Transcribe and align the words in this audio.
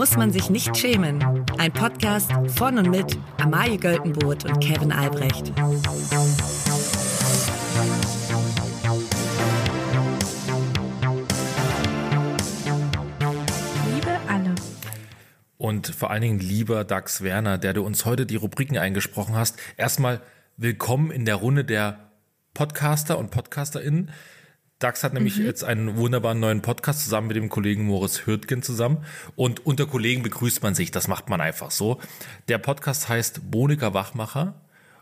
muss 0.00 0.16
man 0.16 0.32
sich 0.32 0.48
nicht 0.48 0.74
schämen. 0.78 1.22
Ein 1.58 1.72
Podcast 1.74 2.32
von 2.56 2.78
und 2.78 2.88
mit 2.88 3.18
Amalie 3.36 3.76
Göltenboot 3.76 4.46
und 4.46 4.58
Kevin 4.58 4.92
Albrecht. 4.92 5.48
Liebe 13.94 14.18
alle. 14.26 14.54
Und 15.58 15.88
vor 15.88 16.10
allen 16.10 16.22
Dingen 16.22 16.40
lieber 16.40 16.84
Dax 16.84 17.22
Werner, 17.22 17.58
der 17.58 17.74
du 17.74 17.84
uns 17.84 18.06
heute 18.06 18.24
die 18.24 18.36
Rubriken 18.36 18.78
eingesprochen 18.78 19.34
hast. 19.34 19.58
Erstmal 19.76 20.22
willkommen 20.56 21.10
in 21.10 21.26
der 21.26 21.34
Runde 21.34 21.62
der 21.62 22.10
Podcaster 22.54 23.18
und 23.18 23.30
PodcasterInnen. 23.30 24.10
Dax 24.80 25.04
hat 25.04 25.12
nämlich 25.12 25.38
mhm. 25.38 25.44
jetzt 25.44 25.62
einen 25.62 25.96
wunderbaren 25.96 26.40
neuen 26.40 26.62
Podcast 26.62 27.04
zusammen 27.04 27.28
mit 27.28 27.36
dem 27.36 27.50
Kollegen 27.50 27.84
Moritz 27.84 28.26
Hürtgen 28.26 28.62
zusammen. 28.62 29.04
Und 29.36 29.64
unter 29.66 29.86
Kollegen 29.86 30.22
begrüßt 30.22 30.62
man 30.62 30.74
sich. 30.74 30.90
Das 30.90 31.06
macht 31.06 31.28
man 31.28 31.42
einfach 31.42 31.70
so. 31.70 32.00
Der 32.48 32.56
Podcast 32.56 33.10
heißt 33.10 33.50
Boniker 33.50 33.92
Wachmacher 33.92 34.54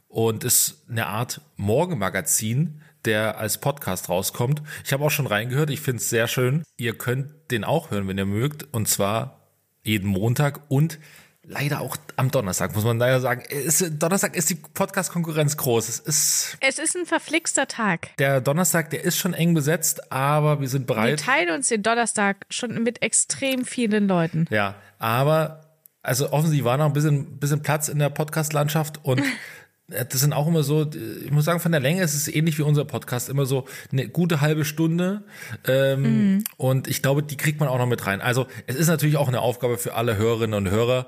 und 0.09 0.43
ist 0.43 0.83
eine 0.91 1.07
Art 1.07 1.43
Morgenmagazin, 1.57 2.83
der 3.05 3.39
als 3.39 3.59
Podcast 3.59 4.09
rauskommt. 4.09 4.63
Ich 4.85 4.93
habe 4.93 5.05
auch 5.05 5.13
schon 5.13 5.29
reingehört. 5.29 5.71
Ich 5.71 5.81
finde 5.81 6.03
es 6.03 6.11
sehr 6.11 6.27
schön. 6.27 6.65
Ihr 6.77 6.99
könnt 6.99 7.31
den 7.53 7.63
auch 7.63 7.93
hören, 7.93 8.09
wenn 8.09 8.19
ihr 8.19 8.27
mögt. 8.27 8.67
Und 8.73 8.89
zwar 8.89 9.47
jeden 9.85 10.09
Montag 10.09 10.61
und 10.69 10.99
leider 11.49 11.81
auch 11.81 11.97
am 12.17 12.31
Donnerstag, 12.31 12.75
muss 12.75 12.85
man 12.85 12.99
leider 12.99 13.21
sagen. 13.21 13.43
Ist, 13.49 13.85
Donnerstag 13.99 14.37
ist 14.37 14.51
die 14.51 14.55
Podcast-Konkurrenz 14.55 15.57
groß. 15.57 15.89
Es 15.89 15.99
ist, 16.01 16.59
es 16.61 16.79
ist 16.79 16.97
ein 16.97 17.07
verflixter 17.07 17.67
Tag. 17.67 18.17
Der 18.19 18.41
Donnerstag, 18.41 18.91
der 18.91 19.03
ist 19.03 19.17
schon 19.17 19.35
eng 19.35 19.55
besetzt, 19.55 20.13
aber 20.13 20.61
wir 20.61 20.69
sind 20.69 20.87
bereit. 20.87 21.19
Wir 21.21 21.27
teilen 21.27 21.51
uns 21.51 21.69
den 21.69 21.83
Donnerstag 21.83 22.47
schon 22.51 22.83
mit 22.83 23.03
extrem 23.03 23.65
vielen 23.65 24.09
Leuten. 24.09 24.47
Ja, 24.51 24.75
aber 24.99 25.63
also 26.03 26.33
offensichtlich 26.33 26.65
war 26.65 26.77
noch 26.77 26.87
ein 26.87 26.93
bisschen, 26.93 27.39
bisschen 27.39 27.63
Platz 27.63 27.89
in 27.89 27.99
der 27.99 28.11
Podcast-Landschaft 28.11 29.01
und 29.03 29.23
das 29.89 30.21
sind 30.21 30.35
auch 30.35 30.47
immer 30.47 30.63
so, 30.63 30.91
ich 31.25 31.31
muss 31.31 31.47
sagen, 31.47 31.61
von 31.61 31.73
der 31.73 31.81
Länge 31.81 32.03
ist 32.03 32.15
es 32.15 32.29
ähnlich 32.29 32.59
wie 32.59 32.63
unser 32.63 32.85
Podcast, 32.85 33.31
immer 33.31 33.47
so 33.47 33.65
eine 33.91 34.09
gute 34.09 34.43
halbe 34.43 34.67
Stunde. 34.67 35.23
Ähm, 35.67 36.03
mhm. 36.03 36.45
Und 36.59 36.89
ich 36.89 37.01
glaube, 37.01 37.23
die 37.23 37.39
kriegt 37.39 37.59
man 37.59 37.71
auch 37.71 37.79
noch 37.79 37.87
mit 37.87 38.07
rein. 38.07 38.21
Also 38.21 38.47
es 38.67 38.77
ist 38.77 38.89
natürlich 38.89 39.17
auch 39.17 39.29
eine 39.29 39.41
Aufgabe 39.41 39.79
für 39.79 39.95
alle 39.95 40.17
Hörerinnen 40.19 40.55
und 40.55 40.71
Hörer, 40.71 41.07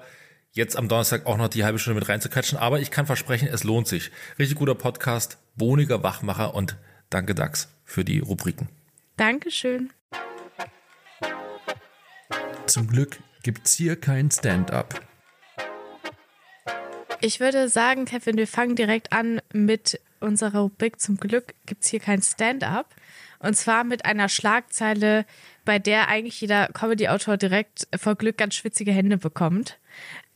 jetzt 0.52 0.76
am 0.76 0.88
Donnerstag 0.88 1.26
auch 1.26 1.36
noch 1.36 1.48
die 1.48 1.64
halbe 1.64 1.78
Stunde 1.78 2.00
mit 2.00 2.08
reinzukatschen. 2.08 2.58
Aber 2.58 2.80
ich 2.80 2.90
kann 2.90 3.06
versprechen, 3.06 3.48
es 3.48 3.64
lohnt 3.64 3.88
sich. 3.88 4.10
Richtig 4.38 4.58
guter 4.58 4.74
Podcast, 4.74 5.38
bohniger 5.56 6.02
Wachmacher 6.02 6.54
und 6.54 6.76
danke 7.08 7.34
Dax 7.34 7.68
für 7.84 8.04
die 8.04 8.18
Rubriken. 8.18 8.68
Dankeschön. 9.16 9.92
Zum 12.66 12.86
Glück 12.88 13.18
gibt's 13.42 13.74
hier 13.74 13.96
kein 13.96 14.30
Stand-up. 14.30 15.00
Ich 17.20 17.40
würde 17.40 17.68
sagen, 17.68 18.06
Kevin, 18.06 18.36
wir 18.36 18.46
fangen 18.46 18.76
direkt 18.76 19.12
an 19.12 19.42
mit 19.52 20.00
unserer 20.20 20.60
Rubrik 20.60 21.00
Zum 21.00 21.16
Glück 21.18 21.54
gibt's 21.66 21.88
hier 21.88 22.00
kein 22.00 22.22
Stand-up. 22.22 22.94
Und 23.40 23.56
zwar 23.56 23.84
mit 23.84 24.04
einer 24.04 24.28
Schlagzeile, 24.28 25.24
bei 25.64 25.78
der 25.78 26.08
eigentlich 26.08 26.40
jeder 26.40 26.68
Comedy-Autor 26.68 27.36
direkt 27.36 27.86
vor 27.96 28.14
Glück 28.14 28.38
ganz 28.38 28.54
schwitzige 28.54 28.92
Hände 28.92 29.18
bekommt. 29.18 29.78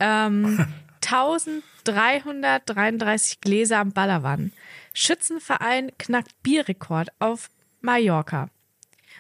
Ähm, 0.01 0.67
1333 1.05 3.41
Gläser 3.41 3.79
am 3.79 3.93
Ballerwann. 3.93 4.53
Schützenverein 4.95 5.93
knackt 5.99 6.43
Bierrekord 6.43 7.11
auf 7.19 7.51
Mallorca. 7.81 8.49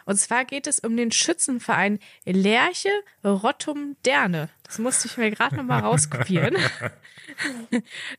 Und 0.06 0.16
zwar 0.16 0.44
geht 0.44 0.66
es 0.66 0.80
um 0.80 0.96
den 0.96 1.12
Schützenverein 1.12 1.98
Lerche 2.24 2.90
Rottum 3.24 3.96
Derne. 4.04 4.50
Das 4.64 4.78
musste 4.78 5.08
ich 5.08 5.16
mir 5.16 5.30
gerade 5.30 5.56
nochmal 5.56 5.80
rauskopieren. 5.82 6.56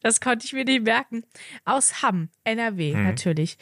das 0.02 0.20
konnte 0.20 0.46
ich 0.46 0.54
mir 0.54 0.66
nicht 0.66 0.84
merken. 0.84 1.24
Aus 1.64 2.02
Hamm, 2.02 2.30
NRW 2.44 2.94
hm. 2.94 3.04
natürlich. 3.04 3.58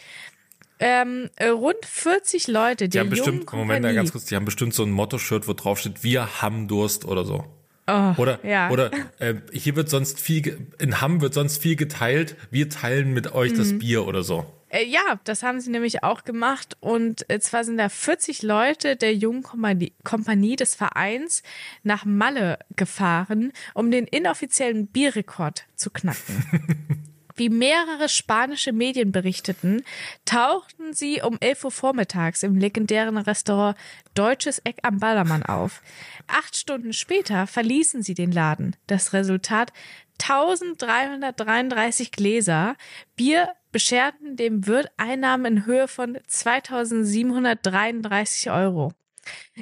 Ähm, 0.79 1.29
rund 1.41 1.85
40 1.85 2.47
Leute, 2.47 2.89
die 2.89 2.99
haben 2.99 3.09
bestimmt, 3.09 3.51
Moment, 3.53 3.83
ganz 3.83 4.11
kurz, 4.11 4.25
die 4.25 4.35
haben 4.35 4.45
bestimmt 4.45 4.73
so 4.73 4.83
ein 4.83 4.91
Motto-Shirt, 4.91 5.47
wo 5.47 5.53
drauf 5.53 5.79
steht, 5.79 6.03
wir 6.03 6.41
haben 6.41 6.67
Durst 6.67 7.05
oder 7.05 7.23
so. 7.25 7.45
Oh, 7.85 8.13
oder 8.17 8.39
ja. 8.45 8.69
oder 8.69 8.91
äh, 9.19 9.35
hier 9.51 9.75
wird 9.75 9.89
sonst 9.89 10.21
viel 10.21 10.67
in 10.79 11.01
Hamm 11.01 11.21
wird 11.21 11.33
sonst 11.33 11.57
viel 11.57 11.75
geteilt. 11.75 12.35
Wir 12.49 12.69
teilen 12.69 13.13
mit 13.13 13.33
euch 13.33 13.51
mhm. 13.53 13.57
das 13.57 13.77
Bier 13.77 14.07
oder 14.07 14.23
so. 14.23 14.45
Äh, 14.69 14.85
ja, 14.85 15.19
das 15.25 15.43
haben 15.43 15.59
sie 15.59 15.69
nämlich 15.69 16.03
auch 16.03 16.23
gemacht 16.23 16.77
und 16.79 17.29
äh, 17.29 17.39
zwar 17.39 17.63
sind 17.63 17.77
da 17.77 17.89
40 17.89 18.41
Leute 18.41 18.95
der 18.95 19.13
jungen 19.13 19.43
Kompanie, 19.43 19.93
Kompanie 20.03 20.55
des 20.55 20.75
Vereins 20.75 21.43
nach 21.83 22.05
Malle 22.05 22.57
gefahren, 22.75 23.51
um 23.73 23.91
den 23.91 24.05
inoffiziellen 24.05 24.87
Bierrekord 24.87 25.65
zu 25.75 25.89
knacken. 25.89 27.03
Wie 27.35 27.49
mehrere 27.49 28.09
spanische 28.09 28.73
Medien 28.73 29.11
berichteten, 29.11 29.83
tauchten 30.23 30.93
sie 30.93 31.23
um 31.23 31.39
11 31.39 31.65
Uhr 31.65 31.71
vormittags 31.71 32.43
im 32.43 32.55
legendären 32.55 33.17
Restaurant 33.17 33.75
Deutsches 34.13 34.59
Eck 34.59 34.77
am 34.83 34.99
Ballermann 34.99 35.41
auf. 35.43 35.81
Acht 36.27 36.55
Stunden 36.55 36.93
später 36.93 37.47
verließen 37.47 38.03
sie 38.03 38.13
den 38.13 38.31
Laden. 38.31 38.75
Das 38.85 39.13
Resultat 39.13 39.73
1333 40.21 42.11
Gläser 42.11 42.75
Bier 43.15 43.55
bescherten 43.71 44.35
dem 44.35 44.67
Wirt 44.67 44.91
Einnahmen 44.97 45.45
in 45.45 45.65
Höhe 45.65 45.87
von 45.87 46.19
2733 46.27 48.51
Euro. 48.51 48.93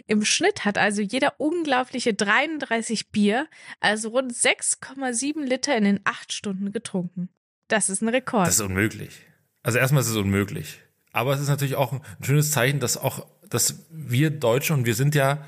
Im 0.07 0.25
Schnitt 0.25 0.65
hat 0.65 0.77
also 0.77 1.01
jeder 1.01 1.39
unglaubliche 1.39 2.13
33 2.13 3.11
Bier, 3.11 3.47
also 3.79 4.09
rund 4.09 4.33
6,7 4.33 5.43
Liter 5.43 5.77
in 5.77 5.85
den 5.85 6.01
acht 6.03 6.33
Stunden 6.33 6.73
getrunken. 6.73 7.29
Das 7.71 7.89
ist 7.89 8.01
ein 8.01 8.09
Rekord. 8.09 8.47
Das 8.47 8.55
ist 8.55 8.61
unmöglich. 8.61 9.21
Also 9.63 9.77
erstmal 9.77 10.01
ist 10.01 10.09
es 10.09 10.17
unmöglich. 10.17 10.81
Aber 11.13 11.33
es 11.33 11.39
ist 11.39 11.47
natürlich 11.47 11.75
auch 11.75 11.93
ein 11.93 12.01
schönes 12.21 12.51
Zeichen, 12.51 12.81
dass 12.81 12.97
auch, 12.97 13.25
dass 13.49 13.85
wir 13.89 14.29
Deutsche 14.29 14.73
und 14.73 14.85
wir 14.85 14.93
sind 14.93 15.15
ja, 15.15 15.45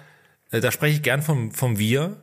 äh, 0.51 0.61
da 0.61 0.71
spreche 0.71 0.95
ich 0.95 1.03
gern 1.03 1.21
vom, 1.21 1.51
vom 1.51 1.77
Wir. 1.77 2.21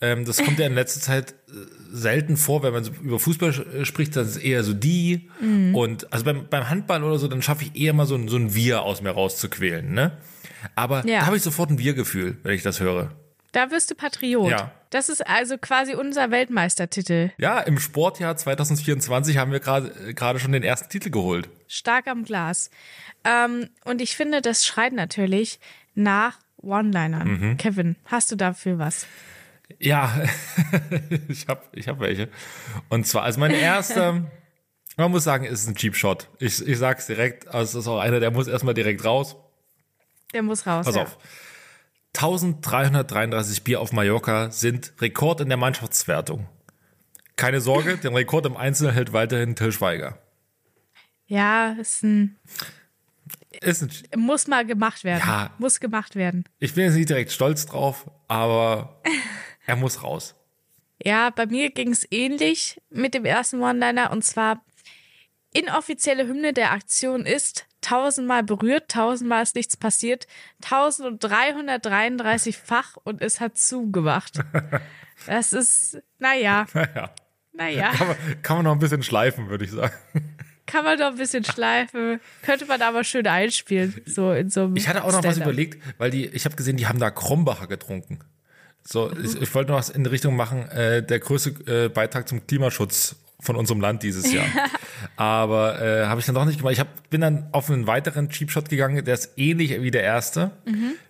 Ähm, 0.00 0.24
das 0.24 0.38
kommt 0.38 0.60
ja 0.60 0.66
in 0.66 0.74
letzter 0.74 1.00
Zeit 1.00 1.32
äh, 1.32 1.54
selten 1.90 2.36
vor, 2.36 2.62
wenn 2.62 2.72
man 2.72 2.84
über 3.02 3.18
Fußball 3.18 3.84
spricht, 3.84 4.14
dann 4.14 4.26
ist 4.26 4.36
es 4.36 4.42
eher 4.42 4.62
so 4.62 4.74
die. 4.74 5.28
Mhm. 5.40 5.74
Und 5.74 6.12
also 6.12 6.24
beim, 6.24 6.46
beim 6.48 6.70
Handball 6.70 7.02
oder 7.02 7.18
so, 7.18 7.26
dann 7.26 7.42
schaffe 7.42 7.64
ich 7.64 7.80
eher 7.80 7.94
mal 7.94 8.06
so 8.06 8.14
ein, 8.14 8.28
so 8.28 8.36
ein 8.36 8.54
Wir 8.54 8.82
aus 8.82 9.02
mir 9.02 9.10
rauszuquälen, 9.10 9.92
ne? 9.92 10.18
Aber 10.76 11.04
ja. 11.04 11.20
da 11.20 11.26
habe 11.26 11.36
ich 11.36 11.42
sofort 11.42 11.70
ein 11.70 11.78
Wir-Gefühl, 11.78 12.38
wenn 12.44 12.54
ich 12.54 12.62
das 12.62 12.78
höre. 12.78 13.10
Da 13.50 13.72
wirst 13.72 13.90
du 13.90 13.96
Patriot. 13.96 14.50
Ja. 14.50 14.72
Das 14.92 15.08
ist 15.08 15.26
also 15.26 15.56
quasi 15.56 15.94
unser 15.94 16.30
Weltmeistertitel. 16.30 17.30
Ja, 17.38 17.60
im 17.60 17.78
Sportjahr 17.78 18.36
2024 18.36 19.38
haben 19.38 19.50
wir 19.50 19.58
gerade 19.58 20.12
gerade 20.12 20.38
schon 20.38 20.52
den 20.52 20.62
ersten 20.62 20.90
Titel 20.90 21.08
geholt. 21.08 21.48
Stark 21.66 22.06
am 22.08 22.24
Glas. 22.24 22.70
Ähm, 23.24 23.70
und 23.86 24.02
ich 24.02 24.16
finde, 24.16 24.42
das 24.42 24.66
schreit 24.66 24.92
natürlich 24.92 25.60
nach 25.94 26.38
One-Linern. 26.58 27.28
Mhm. 27.28 27.56
Kevin, 27.56 27.96
hast 28.04 28.30
du 28.32 28.36
dafür 28.36 28.78
was? 28.78 29.06
Ja, 29.78 30.14
ich 31.28 31.48
habe 31.48 31.62
ich 31.72 31.88
hab 31.88 31.98
welche. 32.00 32.28
Und 32.90 33.06
zwar, 33.06 33.22
also 33.22 33.40
mein 33.40 33.52
erster, 33.52 34.30
man 34.98 35.10
muss 35.10 35.24
sagen, 35.24 35.46
ist 35.46 35.66
ein 35.66 35.74
Cheap 35.74 35.96
Shot. 35.96 36.28
Ich, 36.38 36.66
ich 36.66 36.76
sag's 36.76 37.06
direkt, 37.06 37.48
also 37.48 37.78
es 37.78 37.86
ist 37.86 37.88
auch 37.88 37.98
einer, 37.98 38.20
der 38.20 38.30
muss 38.30 38.46
erstmal 38.46 38.74
direkt 38.74 39.06
raus. 39.06 39.36
Der 40.34 40.42
muss 40.42 40.66
raus. 40.66 40.84
Pass 40.84 40.96
ja. 40.96 41.02
auf. 41.04 41.16
1333 42.14 43.64
Bier 43.64 43.80
auf 43.80 43.92
Mallorca 43.92 44.50
sind 44.50 44.92
Rekord 45.00 45.40
in 45.40 45.48
der 45.48 45.56
Mannschaftswertung. 45.56 46.46
Keine 47.36 47.60
Sorge, 47.60 47.96
den 48.02 48.14
Rekord 48.14 48.46
im 48.46 48.56
Einzel 48.56 48.92
hält 48.92 49.12
weiterhin 49.12 49.56
Till 49.56 49.72
Schweiger. 49.72 50.18
Ja, 51.26 51.72
ist 51.72 52.02
ein, 52.02 52.36
ist 53.62 53.82
ein 53.82 54.20
muss 54.20 54.46
mal 54.46 54.66
gemacht 54.66 55.04
werden. 55.04 55.22
Ja, 55.26 55.50
muss 55.58 55.80
gemacht 55.80 56.14
werden. 56.14 56.44
Ich 56.58 56.74
bin 56.74 56.84
jetzt 56.84 56.94
nicht 56.94 57.08
direkt 57.08 57.32
stolz 57.32 57.64
drauf, 57.66 58.10
aber 58.28 59.00
er 59.66 59.76
muss 59.76 60.02
raus. 60.02 60.34
Ja, 61.02 61.30
bei 61.30 61.46
mir 61.46 61.70
ging 61.70 61.90
es 61.90 62.06
ähnlich 62.10 62.80
mit 62.90 63.14
dem 63.14 63.24
ersten 63.24 63.60
One-Liner 63.60 64.10
und 64.12 64.22
zwar 64.24 64.62
inoffizielle 65.52 66.26
Hymne 66.26 66.52
der 66.52 66.72
Aktion 66.72 67.26
ist 67.26 67.66
tausendmal 67.82 68.42
berührt, 68.42 68.90
tausendmal 68.90 69.42
ist 69.42 69.54
nichts 69.54 69.76
passiert, 69.76 70.26
1333 70.64 72.56
Fach 72.56 72.96
und 73.04 73.20
es 73.20 73.40
hat 73.40 73.58
zugemacht. 73.58 74.38
Das 75.26 75.52
ist, 75.52 76.02
naja. 76.18 76.66
Naja. 76.74 77.10
Naja. 77.52 77.92
Kann 77.92 78.06
man, 78.08 78.16
kann 78.42 78.56
man 78.56 78.64
noch 78.64 78.72
ein 78.72 78.78
bisschen 78.78 79.02
schleifen, 79.02 79.50
würde 79.50 79.66
ich 79.66 79.70
sagen. 79.70 79.92
Kann 80.66 80.84
man 80.84 80.98
noch 80.98 81.08
ein 81.08 81.16
bisschen 81.16 81.44
schleifen. 81.44 82.18
Könnte 82.42 82.64
man 82.66 82.80
aber 82.80 83.04
schön 83.04 83.26
einspielen, 83.26 84.00
so 84.06 84.32
in 84.32 84.48
so 84.48 84.62
einem 84.62 84.76
Ich 84.76 84.88
hatte 84.88 85.04
auch 85.04 85.12
noch 85.12 85.22
was 85.22 85.36
überlegt, 85.36 85.82
weil 85.98 86.10
die, 86.10 86.26
ich 86.26 86.46
habe 86.46 86.56
gesehen, 86.56 86.78
die 86.78 86.86
haben 86.86 86.98
da 86.98 87.10
Krombacher 87.10 87.66
getrunken. 87.66 88.20
So, 88.82 89.12
ich, 89.12 89.40
ich 89.40 89.54
wollte 89.54 89.70
noch 89.70 89.78
was 89.78 89.90
in 89.90 90.02
die 90.02 90.10
Richtung 90.10 90.34
machen, 90.34 90.68
äh, 90.70 91.02
der 91.02 91.20
größte 91.20 91.84
äh, 91.84 91.88
Beitrag 91.88 92.26
zum 92.26 92.46
Klimaschutz 92.46 93.16
von 93.42 93.56
unserem 93.56 93.80
Land 93.80 94.02
dieses 94.02 94.32
Jahr. 94.32 94.46
Aber 95.16 95.82
äh, 95.82 96.06
habe 96.06 96.20
ich 96.20 96.26
dann 96.26 96.34
doch 96.34 96.44
nicht 96.46 96.58
gemacht. 96.58 96.72
Ich 96.72 96.80
hab, 96.80 97.10
bin 97.10 97.20
dann 97.20 97.48
auf 97.52 97.68
einen 97.70 97.86
weiteren 97.86 98.30
Cheap 98.30 98.50
Shot 98.50 98.68
gegangen, 98.70 99.04
der 99.04 99.14
ist 99.14 99.32
ähnlich 99.36 99.82
wie 99.82 99.90
der 99.90 100.02
erste. 100.04 100.52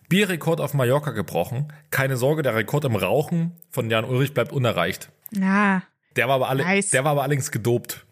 Bierrekord 0.09 0.61
auf 0.61 0.75
Mallorca 0.75 1.11
gebrochen. 1.13 1.73
Keine 1.91 2.17
Sorge, 2.17 2.43
der 2.43 2.55
Rekord 2.55 2.85
im 2.85 2.97
Rauchen 2.97 3.53
von 3.71 3.89
Jan 3.91 4.05
Ulrich 4.05 4.35
bleibt 4.35 4.53
unerreicht. 4.53 5.11
Ja, 5.31 5.83
Der 6.17 6.27
war 6.29 6.35
aber, 6.37 6.49
alle, 6.49 6.65
Nice. 6.65 6.91
der 6.91 7.05
war 7.05 7.13
aber 7.13 7.23
allerdings 7.23 7.51
gedopt. 7.51 8.05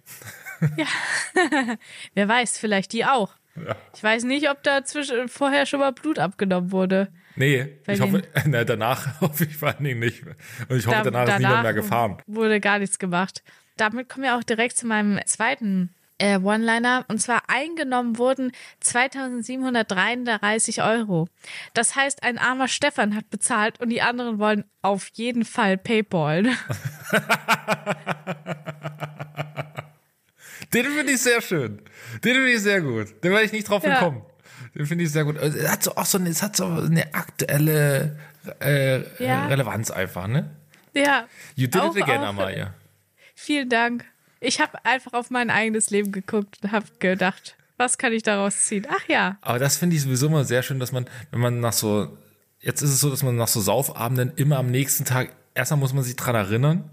wer 2.15 2.29
weiß, 2.29 2.59
vielleicht 2.59 2.93
die 2.93 3.05
auch. 3.05 3.35
Ja. 3.57 3.77
Ich 3.95 4.03
weiß 4.03 4.25
nicht, 4.25 4.49
ob 4.51 4.63
da 4.63 4.85
zwischen, 4.85 5.29
vorher 5.29 5.67
schon 5.67 5.81
mal 5.81 5.93
Blut 5.93 6.19
abgenommen 6.19 6.73
wurde. 6.73 7.09
Nee, 7.37 7.69
Bei 7.87 7.95
ich 7.95 8.01
hoffe, 8.01 8.23
na, 8.47 8.65
danach 8.65 9.21
hoffe 9.21 9.45
ich 9.45 9.57
vor 9.57 9.69
allen 9.69 9.85
Dingen 9.85 10.01
nicht. 10.01 10.23
Und 10.69 10.77
ich 10.79 10.87
hoffe, 10.87 11.03
Da- 11.03 11.11
danach, 11.11 11.29
ist 11.35 11.39
niemand 11.39 11.63
mehr 11.63 11.75
gefahren. 11.75 12.19
Wurde 12.27 12.61
gar 12.61 12.79
nichts 12.79 12.99
gemacht. 12.99 13.43
Damit 13.81 14.09
kommen 14.11 14.25
wir 14.25 14.37
auch 14.37 14.45
direkt 14.45 14.77
zu 14.77 14.87
meinem 14.87 15.19
zweiten 15.25 15.95
äh, 16.19 16.37
One-Liner. 16.39 17.07
Und 17.09 17.19
zwar 17.21 17.45
eingenommen 17.49 18.19
wurden 18.19 18.53
2733 18.81 20.83
Euro. 20.83 21.29
Das 21.73 21.97
heißt, 21.97 22.23
ein 22.23 22.37
armer 22.39 22.69
Stefan 22.69 23.17
hat 23.17 23.31
bezahlt 23.31 23.81
und 23.81 23.89
die 23.89 24.03
anderen 24.03 24.39
wollen 24.39 24.65
auf 24.83 25.09
jeden 25.15 25.47
Fall 25.47 25.79
Paypal. 25.79 26.45
Den 30.73 30.85
finde 30.87 31.13
ich 31.13 31.23
sehr 31.23 31.41
schön. 31.43 31.79
Den 32.25 32.35
finde 32.35 32.53
ich 32.53 32.61
sehr 32.61 32.81
gut. 32.81 33.09
Den 33.25 33.33
wäre 33.33 33.43
ich 33.43 33.53
nicht 33.53 33.69
drauf 33.69 33.83
Ja. 33.83 33.95
gekommen. 33.95 34.23
Den 34.75 34.87
finde 34.87 35.05
ich 35.05 35.11
sehr 35.11 35.25
gut. 35.25 35.37
Es 35.37 35.69
hat 35.69 35.83
so 35.83 35.97
auch 35.97 36.05
so 36.05 36.19
eine, 36.19 36.29
es 36.29 36.43
hat 36.43 36.55
so 36.57 36.67
eine 36.67 37.13
aktuelle 37.15 38.17
äh, 38.61 39.01
Ja. 39.25 39.47
Relevanz 39.47 39.91
einfach, 39.91 40.29
ne? 40.29 40.51
ja. 40.95 41.27
You 41.57 41.67
did 41.67 41.81
Auch- 41.81 41.97
it 41.97 42.03
again, 42.03 42.21
auch- 42.21 42.29
Amalia. 42.29 42.75
Vielen 43.43 43.71
Dank. 43.71 44.05
Ich 44.39 44.61
habe 44.61 44.85
einfach 44.85 45.15
auf 45.15 45.31
mein 45.31 45.49
eigenes 45.49 45.89
Leben 45.89 46.13
geguckt 46.13 46.59
und 46.63 46.73
habe 46.73 46.85
gedacht, 46.99 47.57
was 47.79 47.97
kann 47.97 48.13
ich 48.13 48.23
daraus 48.23 48.67
ziehen? 48.67 48.87
Ach 48.91 49.09
ja. 49.09 49.39
Aber 49.41 49.59
das 49.59 49.79
finde 49.79 49.97
ich 49.97 50.03
sowieso 50.03 50.27
immer 50.27 50.45
sehr 50.45 50.63
schön, 50.63 50.79
dass 50.79 50.93
man, 50.93 51.07
wenn 51.31 51.41
man 51.41 51.59
nach 51.59 51.73
so, 51.73 52.19
jetzt 52.61 52.83
ist 52.83 52.91
es 52.91 53.01
so, 53.01 53.09
dass 53.09 53.23
man 53.23 53.37
nach 53.37 53.49
so 53.49 53.63
Saufabenden 53.63 54.35
immer 54.37 54.59
am 54.59 54.71
nächsten 54.71 55.07
Tag, 55.07 55.35
erstmal 55.55 55.81
muss 55.81 55.95
man 55.95 56.05
sich 56.05 56.17
dran 56.17 56.35
erinnern 56.35 56.91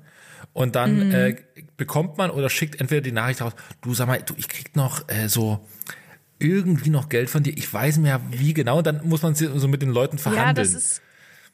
und 0.53 0.77
dann 0.77 1.11
äh, 1.11 1.35
bekommt 1.75 2.17
man 2.17 2.31
oder 2.31 2.49
schickt 2.49 2.79
entweder 2.79 3.01
die 3.01 3.11
Nachricht 3.11 3.41
raus, 3.41 3.51
du 3.81 3.93
sag 3.93 4.07
mal, 4.07 4.21
du, 4.21 4.33
ich 4.37 4.47
krieg 4.47 4.73
noch 4.77 5.09
äh, 5.09 5.27
so 5.27 5.67
irgendwie 6.39 6.91
noch 6.91 7.09
Geld 7.09 7.29
von 7.29 7.43
dir, 7.43 7.57
ich 7.57 7.71
weiß 7.73 7.97
mehr 7.97 8.21
wie 8.29 8.53
genau, 8.53 8.81
dann 8.81 9.05
muss 9.05 9.21
man 9.21 9.35
so 9.35 9.67
mit 9.67 9.81
den 9.81 9.89
Leuten 9.89 10.17
verhandeln. 10.17 10.47
Ja, 10.47 10.53
das 10.53 10.73
ist 10.73 11.01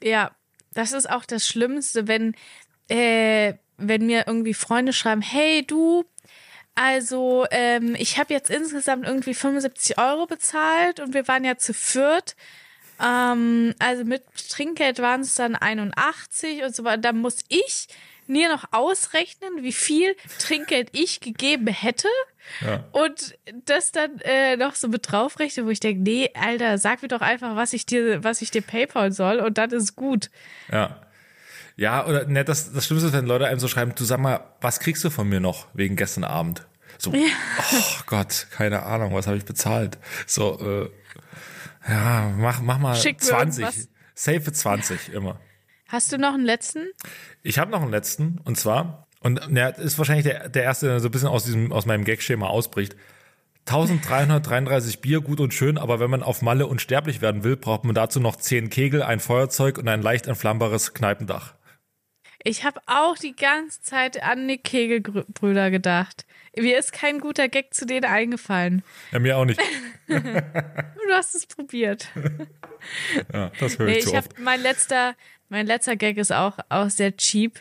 ja, 0.04 0.30
das 0.72 0.92
ist 0.92 1.10
auch 1.10 1.24
das 1.24 1.48
Schlimmste, 1.48 2.06
wenn 2.06 2.36
äh, 2.88 3.54
wenn 3.76 4.06
mir 4.06 4.24
irgendwie 4.26 4.54
Freunde 4.54 4.92
schreiben, 4.92 5.22
hey 5.22 5.64
du, 5.66 6.04
also 6.74 7.46
ähm, 7.50 7.94
ich 7.96 8.18
habe 8.18 8.34
jetzt 8.34 8.50
insgesamt 8.50 9.06
irgendwie 9.06 9.34
75 9.34 9.98
Euro 9.98 10.26
bezahlt 10.26 11.00
und 11.00 11.14
wir 11.14 11.28
waren 11.28 11.44
ja 11.44 11.56
zu 11.56 11.72
viert. 11.72 12.34
Ähm, 13.02 13.74
also 13.78 14.04
mit 14.04 14.24
Trinkgeld 14.50 14.98
waren 15.00 15.20
es 15.20 15.34
dann 15.34 15.54
81 15.54 16.64
und 16.64 16.74
so 16.74 16.84
weiter. 16.84 16.98
Da 16.98 17.12
muss 17.12 17.38
ich 17.48 17.88
mir 18.26 18.48
noch 18.48 18.64
ausrechnen, 18.72 19.62
wie 19.62 19.72
viel 19.72 20.16
Trinkgeld 20.38 20.88
ich 20.92 21.20
gegeben 21.20 21.68
hätte. 21.68 22.08
Ja. 22.60 22.84
Und 22.92 23.38
das 23.66 23.92
dann 23.92 24.18
äh, 24.20 24.56
noch 24.56 24.74
so 24.74 24.88
mit 24.88 25.10
draufrechne, 25.10 25.64
wo 25.66 25.70
ich 25.70 25.80
denke, 25.80 26.02
nee, 26.02 26.30
Alter, 26.34 26.78
sag 26.78 27.02
mir 27.02 27.08
doch 27.08 27.20
einfach, 27.20 27.56
was 27.56 27.72
ich 27.72 27.86
dir, 27.86 28.24
was 28.24 28.42
ich 28.42 28.50
dir 28.50 28.62
PayPal 28.62 29.12
soll 29.12 29.38
und 29.38 29.58
dann 29.58 29.70
ist 29.70 29.96
gut. 29.96 30.30
Ja. 30.70 31.03
Ja, 31.76 32.06
oder 32.06 32.26
ne, 32.26 32.44
das, 32.44 32.72
das 32.72 32.86
Schlimmste 32.86 33.08
ist, 33.08 33.14
wenn 33.14 33.26
Leute 33.26 33.46
einem 33.46 33.58
so 33.58 33.68
schreiben, 33.68 33.92
du 33.94 34.04
sag 34.04 34.20
mal, 34.20 34.40
was 34.60 34.80
kriegst 34.80 35.02
du 35.04 35.10
von 35.10 35.28
mir 35.28 35.40
noch 35.40 35.66
wegen 35.74 35.96
gestern 35.96 36.24
Abend? 36.24 36.66
So, 36.98 37.12
oh 37.12 38.02
Gott, 38.06 38.46
keine 38.50 38.84
Ahnung, 38.84 39.12
was 39.14 39.26
habe 39.26 39.36
ich 39.36 39.44
bezahlt? 39.44 39.98
So, 40.26 40.60
äh, 40.60 40.90
ja, 41.88 42.32
mach, 42.36 42.60
mach 42.60 42.78
mal 42.78 42.94
Schick 42.94 43.20
mir 43.20 43.26
20. 43.26 43.64
irgendwas. 43.64 43.88
Safe 44.14 44.40
für 44.40 44.52
20 44.52 45.12
immer. 45.12 45.40
Hast 45.88 46.12
du 46.12 46.18
noch 46.18 46.34
einen 46.34 46.44
letzten? 46.44 46.86
Ich 47.42 47.58
habe 47.58 47.70
noch 47.70 47.82
einen 47.82 47.90
letzten, 47.90 48.38
und 48.44 48.56
zwar, 48.56 49.08
und 49.20 49.40
der 49.48 49.76
ist 49.78 49.98
wahrscheinlich 49.98 50.24
der, 50.24 50.48
der 50.48 50.62
erste, 50.62 50.86
der 50.86 51.00
so 51.00 51.08
ein 51.08 51.10
bisschen 51.10 51.28
aus 51.28 51.44
diesem, 51.44 51.72
aus 51.72 51.86
meinem 51.86 52.04
Gag-Schema 52.04 52.46
ausbricht. 52.46 52.94
1333 53.66 55.00
Bier, 55.00 55.22
gut 55.22 55.40
und 55.40 55.54
schön, 55.54 55.78
aber 55.78 55.98
wenn 55.98 56.10
man 56.10 56.22
auf 56.22 56.42
Malle 56.42 56.66
unsterblich 56.66 57.22
werden 57.22 57.42
will, 57.42 57.56
braucht 57.56 57.84
man 57.84 57.94
dazu 57.94 58.20
noch 58.20 58.36
10 58.36 58.68
Kegel, 58.68 59.02
ein 59.02 59.20
Feuerzeug 59.20 59.78
und 59.78 59.88
ein 59.88 60.02
leicht 60.02 60.26
entflammbares 60.26 60.92
Kneipendach. 60.92 61.54
Ich 62.46 62.62
habe 62.64 62.78
auch 62.86 63.16
die 63.16 63.34
ganze 63.34 63.80
Zeit 63.82 64.22
an 64.22 64.46
die 64.46 64.58
Kegelbrüder 64.58 65.70
gedacht. 65.70 66.26
Mir 66.56 66.78
ist 66.78 66.92
kein 66.92 67.18
guter 67.18 67.48
Gag 67.48 67.72
zu 67.72 67.86
denen 67.86 68.04
eingefallen. 68.04 68.82
Ja, 69.12 69.18
mir 69.18 69.36
auch 69.38 69.44
nicht. 69.44 69.60
Du 70.08 71.12
hast 71.12 71.34
es 71.34 71.46
probiert. 71.46 72.08
Ja, 73.32 73.50
das 73.60 73.78
höre 73.78 73.86
Nee, 73.86 73.98
ich 73.98 74.04
zu 74.04 74.10
ich 74.10 74.18
oft. 74.18 74.38
mein 74.38 74.60
letzter, 74.60 75.14
mein 75.48 75.66
letzter 75.66 75.96
Gag 75.96 76.16
ist 76.18 76.32
auch, 76.32 76.58
auch 76.68 76.90
sehr 76.90 77.16
cheap. 77.16 77.60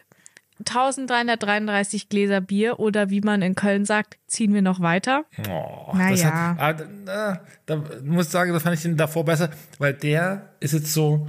1333 0.60 2.10
Gläser 2.10 2.42
Bier 2.42 2.80
oder 2.80 3.10
wie 3.10 3.22
man 3.22 3.42
in 3.42 3.56
Köln 3.56 3.86
sagt, 3.86 4.18
ziehen 4.28 4.54
wir 4.54 4.62
noch 4.62 4.80
weiter. 4.82 5.26
Oh, 5.50 5.92
Na 5.94 6.12
das 6.12 6.22
ja. 6.22 6.56
Hat, 6.58 6.82
ah, 6.82 6.86
da, 7.06 7.46
da 7.66 7.84
muss 8.04 8.28
ich 8.28 8.32
sagen, 8.32 8.54
das 8.54 8.64
fand 8.64 8.76
ich 8.76 8.82
den 8.82 8.98
davor 8.98 9.26
besser, 9.26 9.50
weil 9.80 9.94
der 9.94 10.54
ist 10.60 10.74
jetzt 10.74 10.94
so, 10.94 11.28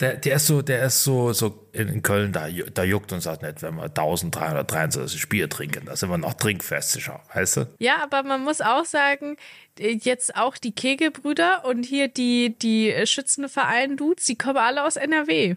der, 0.00 0.16
der 0.16 0.36
ist 0.36 0.46
so, 0.46 0.62
der 0.62 0.84
ist 0.84 1.04
so, 1.04 1.32
so 1.32 1.68
in 1.72 2.02
Köln, 2.02 2.32
da, 2.32 2.48
da 2.48 2.82
juckt 2.84 3.12
uns 3.12 3.24
das 3.24 3.40
nicht, 3.42 3.62
wenn 3.62 3.76
wir 3.76 3.84
1323 3.84 5.28
Bier 5.28 5.48
trinken, 5.48 5.84
da 5.86 5.96
sind 5.96 6.10
wir 6.10 6.18
noch 6.18 6.34
trinkfestischer, 6.34 7.20
weißt 7.34 7.56
du? 7.58 7.66
Ja, 7.78 8.02
aber 8.02 8.22
man 8.22 8.42
muss 8.42 8.60
auch 8.60 8.84
sagen, 8.84 9.36
äh, 9.78 9.98
jetzt 10.02 10.36
auch 10.36 10.56
die 10.56 10.72
Kegelbrüder 10.72 11.64
und 11.64 11.84
hier 11.84 12.08
die, 12.08 12.56
die 12.58 12.94
Schützenverein-Dudes, 13.06 14.24
die 14.24 14.36
kommen 14.38 14.58
alle 14.58 14.84
aus 14.84 14.96
NRW. 14.96 15.56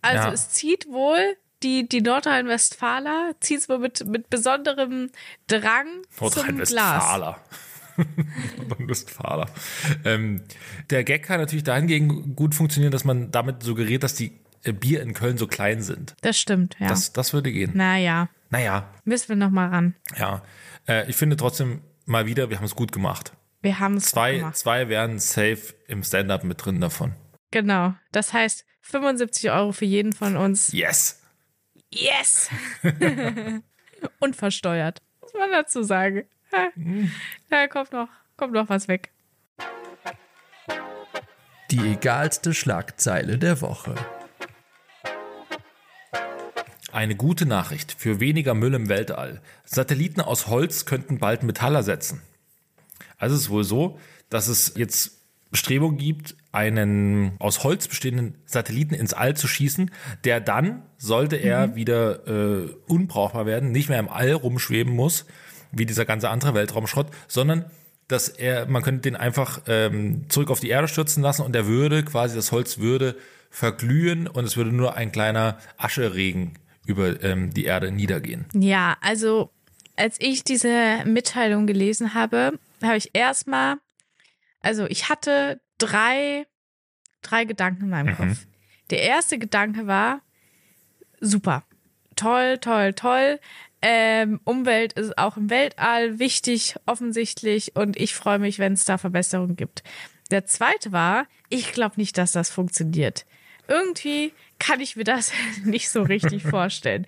Also 0.00 0.28
Ja. 0.28 0.32
es 0.32 0.50
zieht 0.50 0.88
wohl, 0.88 1.36
die, 1.62 1.88
die 1.88 2.00
Nordrhein-Westfaler 2.00 3.34
zieht 3.40 3.60
es 3.60 3.68
wohl 3.68 3.78
mit, 3.78 4.04
mit 4.06 4.30
besonderem 4.30 5.10
Drang 5.46 5.86
zum 6.16 6.28
Glas. 6.30 6.72
Nordrhein-Westfaler. 6.72 7.38
Nordrhein-Westfaler. 8.58 9.46
Ähm, 10.04 10.42
der 10.90 11.04
Gag 11.04 11.22
kann 11.24 11.40
natürlich 11.40 11.64
dahingegen 11.64 12.34
gut 12.36 12.54
funktionieren, 12.54 12.92
dass 12.92 13.04
man 13.04 13.30
damit 13.30 13.62
suggeriert, 13.62 14.02
dass 14.02 14.14
die 14.14 14.32
äh, 14.64 14.72
Bier 14.72 15.02
in 15.02 15.14
Köln 15.14 15.38
so 15.38 15.46
klein 15.46 15.82
sind. 15.82 16.14
Das 16.20 16.38
stimmt, 16.38 16.76
ja. 16.78 16.88
Das, 16.88 17.12
das 17.12 17.32
würde 17.32 17.52
gehen. 17.52 17.72
naja, 17.74 18.28
Naja, 18.50 18.88
müssen 19.04 19.28
wir 19.30 19.36
noch 19.36 19.50
mal 19.50 19.68
ran. 19.68 19.94
ja. 20.16 20.42
Äh, 20.88 21.08
ich 21.08 21.14
finde 21.16 21.36
trotzdem 21.36 21.80
mal 22.06 22.26
wieder, 22.26 22.50
wir 22.50 22.56
haben 22.58 22.64
es 22.64 22.74
gut 22.74 22.90
gemacht. 22.92 23.32
Wir 23.60 23.78
haben 23.78 23.96
es 23.96 24.06
Zwei, 24.06 24.38
gemacht. 24.38 24.56
zwei 24.56 24.88
wären 24.88 25.20
safe 25.20 25.74
im 25.86 26.02
Stand-up 26.02 26.42
mit 26.42 26.64
drin 26.64 26.80
davon. 26.80 27.14
Genau. 27.52 27.94
Das 28.10 28.32
heißt 28.32 28.64
75 28.80 29.50
Euro 29.52 29.70
für 29.70 29.84
jeden 29.84 30.12
von 30.12 30.36
uns. 30.36 30.72
Yes! 30.72 31.20
Yes! 31.92 32.48
Und 34.18 34.34
versteuert. 34.36 35.00
Muss 35.20 35.32
man 35.34 35.50
dazu 35.52 35.82
sagen. 35.82 36.24
Ja, 36.52 36.70
Da 37.48 37.66
kommt 37.68 37.92
noch, 37.92 38.08
kommt 38.36 38.52
noch 38.52 38.68
was 38.68 38.88
weg. 38.88 39.10
Die 41.70 41.92
egalste 41.92 42.52
Schlagzeile 42.52 43.38
der 43.38 43.60
Woche. 43.62 43.94
Eine 46.92 47.16
gute 47.16 47.46
Nachricht 47.46 47.92
für 47.92 48.20
weniger 48.20 48.52
Müll 48.52 48.74
im 48.74 48.90
Weltall. 48.90 49.40
Satelliten 49.64 50.20
aus 50.20 50.48
Holz 50.48 50.84
könnten 50.84 51.18
bald 51.18 51.42
Metall 51.42 51.74
ersetzen. 51.74 52.20
Also 53.16 53.34
es 53.34 53.42
ist 53.42 53.50
wohl 53.50 53.64
so, 53.64 53.98
dass 54.28 54.48
es 54.48 54.74
jetzt 54.76 55.22
Bestrebungen 55.50 55.96
gibt, 55.96 56.36
einen 56.50 57.36
aus 57.38 57.64
Holz 57.64 57.88
bestehenden 57.88 58.36
Satelliten 58.44 58.94
ins 58.94 59.14
All 59.14 59.34
zu 59.36 59.48
schießen, 59.48 59.90
der 60.24 60.40
dann, 60.40 60.82
sollte 60.98 61.36
er 61.36 61.74
wieder 61.74 62.26
äh, 62.26 62.74
unbrauchbar 62.86 63.46
werden, 63.46 63.72
nicht 63.72 63.88
mehr 63.88 63.98
im 63.98 64.08
All 64.08 64.32
rumschweben 64.32 64.94
muss, 64.94 65.24
wie 65.72 65.86
dieser 65.86 66.04
ganze 66.04 66.30
andere 66.30 66.54
Weltraumschrott, 66.54 67.08
sondern 67.28 67.64
dass 68.08 68.28
er, 68.28 68.66
man 68.66 68.82
könnte 68.82 69.02
den 69.02 69.16
einfach 69.16 69.62
ähm, 69.66 70.28
zurück 70.28 70.50
auf 70.50 70.60
die 70.60 70.68
Erde 70.68 70.88
stürzen 70.88 71.22
lassen 71.22 71.42
und 71.42 71.52
der 71.52 71.66
würde 71.66 72.04
quasi, 72.04 72.36
das 72.36 72.52
Holz 72.52 72.78
würde 72.78 73.16
verglühen 73.50 74.26
und 74.26 74.44
es 74.44 74.56
würde 74.56 74.72
nur 74.72 74.96
ein 74.96 75.12
kleiner 75.12 75.58
Ascheregen 75.76 76.58
über 76.86 77.22
ähm, 77.22 77.52
die 77.54 77.64
Erde 77.64 77.90
niedergehen. 77.90 78.46
Ja, 78.54 78.96
also 79.00 79.50
als 79.96 80.16
ich 80.20 80.44
diese 80.44 81.04
Mitteilung 81.04 81.66
gelesen 81.66 82.14
habe, 82.14 82.58
habe 82.82 82.96
ich 82.96 83.10
erstmal, 83.14 83.76
also 84.60 84.86
ich 84.86 85.08
hatte 85.08 85.60
drei, 85.78 86.46
drei 87.22 87.44
Gedanken 87.44 87.84
in 87.84 87.90
meinem 87.90 88.16
Kopf. 88.16 88.46
Der 88.90 89.02
erste 89.02 89.38
Gedanke 89.38 89.86
war, 89.86 90.22
super, 91.20 91.64
toll, 92.16 92.58
toll, 92.58 92.92
toll. 92.94 93.40
Ähm, 93.82 94.40
Umwelt 94.44 94.92
ist 94.92 95.18
auch 95.18 95.36
im 95.36 95.50
Weltall 95.50 96.20
wichtig, 96.20 96.76
offensichtlich, 96.86 97.74
und 97.74 97.96
ich 97.96 98.14
freue 98.14 98.38
mich, 98.38 98.60
wenn 98.60 98.74
es 98.74 98.84
da 98.84 98.96
Verbesserungen 98.96 99.56
gibt. 99.56 99.82
Der 100.30 100.46
zweite 100.46 100.92
war, 100.92 101.26
ich 101.48 101.72
glaube 101.72 101.96
nicht, 101.96 102.16
dass 102.16 102.32
das 102.32 102.48
funktioniert. 102.48 103.26
Irgendwie 103.68 104.32
kann 104.58 104.80
ich 104.80 104.96
mir 104.96 105.04
das 105.04 105.32
nicht 105.64 105.90
so 105.90 106.02
richtig 106.02 106.42
vorstellen. 106.48 107.06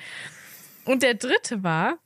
Und 0.84 1.02
der 1.02 1.14
dritte 1.14 1.62
war, 1.62 1.98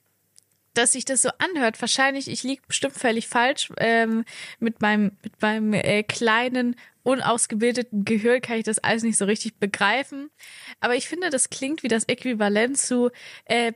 dass 0.75 0.93
sich 0.93 1.05
das 1.05 1.23
so 1.23 1.31
anhört. 1.39 1.81
Wahrscheinlich, 1.81 2.29
ich 2.29 2.45
liege 2.45 2.63
bestimmt 2.69 2.95
völlig 2.95 3.27
falsch. 3.27 3.73
Ähm, 3.79 4.25
mit 4.61 4.81
meinem, 4.81 5.17
mit 5.23 5.41
meinem 5.43 5.73
äh, 5.73 6.03
kleinen, 6.05 6.77
unausgebildeten 7.03 8.05
Gehirn 8.05 8.43
kann 8.43 8.59
ich 8.59 8.65
das 8.65 8.79
alles 8.79 9.03
nicht 9.03 9.17
so 9.17 9.25
richtig 9.25 9.57
begreifen. 9.59 10.31
Aber 10.79 10.95
ich 10.95 11.09
finde, 11.09 11.31
das 11.31 11.51
klingt 11.51 11.83
wie 11.83 11.89
das 11.89 12.05
Äquivalent 12.05 12.79
zu 12.79 13.11
äh, 13.47 13.73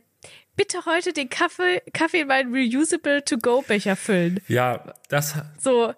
bitte 0.56 0.84
heute 0.86 1.12
den 1.12 1.28
Kaffee, 1.28 1.82
Kaffee 1.92 2.20
in 2.20 2.28
meinen 2.28 2.54
reusable 2.54 3.24
To-Go-Becher 3.24 3.96
füllen. 3.96 4.40
Ja, 4.48 4.94
das. 5.08 5.34
So, 5.60 5.94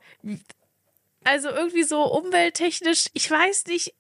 also 1.25 1.49
irgendwie 1.49 1.84
so 1.84 2.02
umwelttechnisch, 2.04 3.06
ich 3.12 3.30
weiß 3.30 3.66
nicht, 3.66 3.94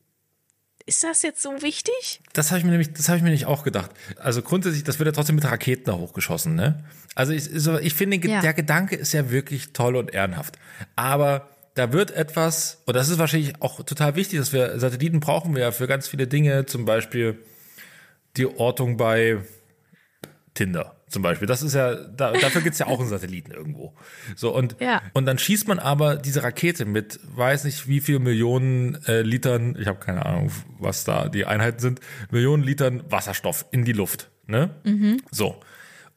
ist 0.86 1.02
das 1.02 1.22
jetzt 1.22 1.40
so 1.40 1.62
wichtig? 1.62 2.20
Das 2.34 2.50
habe 2.50 2.58
ich 2.58 2.64
mir 2.64 2.72
nämlich, 2.72 2.92
das 2.92 3.08
habe 3.08 3.16
ich 3.16 3.24
mir 3.24 3.30
nicht 3.30 3.46
auch 3.46 3.62
gedacht. 3.64 3.90
Also 4.18 4.42
grundsätzlich, 4.42 4.84
das 4.84 4.98
wird 4.98 5.06
ja 5.06 5.12
trotzdem 5.12 5.36
mit 5.36 5.44
Raketen 5.46 5.84
da 5.86 5.94
hochgeschossen, 5.94 6.54
ne? 6.54 6.84
Also 7.14 7.32
ich, 7.32 7.44
so, 7.44 7.78
ich 7.78 7.94
finde, 7.94 8.16
Ja. 8.28 8.40
der 8.42 8.52
Gedanke 8.52 8.94
ist 8.96 9.12
ja 9.14 9.30
wirklich 9.30 9.72
toll 9.72 9.96
und 9.96 10.12
ehrenhaft. 10.12 10.58
Aber 10.94 11.48
da 11.74 11.92
wird 11.92 12.10
etwas, 12.10 12.82
und 12.84 12.94
das 12.94 13.08
ist 13.08 13.18
wahrscheinlich 13.18 13.54
auch 13.62 13.82
total 13.84 14.14
wichtig, 14.14 14.38
dass 14.38 14.52
wir 14.52 14.78
Satelliten 14.78 15.20
brauchen 15.20 15.54
wir 15.54 15.62
ja 15.62 15.72
für 15.72 15.86
ganz 15.86 16.06
viele 16.06 16.26
Dinge, 16.26 16.66
zum 16.66 16.84
Beispiel 16.84 17.42
die 18.36 18.46
Ortung 18.46 18.96
bei 18.98 19.38
Tinder 20.54 20.94
zum 21.08 21.22
Beispiel. 21.22 21.46
Das 21.46 21.62
ist 21.62 21.74
ja, 21.74 21.94
da, 21.94 22.32
dafür 22.32 22.60
gibt's 22.62 22.78
ja 22.78 22.86
auch 22.86 22.98
einen 23.00 23.08
Satelliten 23.08 23.50
irgendwo. 23.52 23.94
So, 24.36 24.54
und, 24.54 24.76
Ja. 24.80 25.02
und 25.12 25.26
dann 25.26 25.38
schießt 25.38 25.68
man 25.68 25.78
aber 25.78 26.16
diese 26.16 26.42
Rakete 26.42 26.84
mit, 26.84 27.20
weiß 27.36 27.64
nicht 27.64 27.86
wie 27.88 28.00
viel 28.00 28.18
Millionen 28.18 28.96
äh, 29.06 29.22
Litern, 29.22 29.76
ich 29.78 29.86
habe 29.86 29.98
keine 30.00 30.24
Ahnung, 30.26 30.50
was 30.78 31.04
da 31.04 31.28
die 31.28 31.44
Einheiten 31.46 31.78
sind, 31.78 32.00
Millionen 32.30 32.62
Litern 32.62 33.02
Wasserstoff 33.10 33.66
in 33.70 33.84
die 33.84 33.92
Luft. 33.92 34.30
Ne? 34.46 34.70
So. 35.30 35.60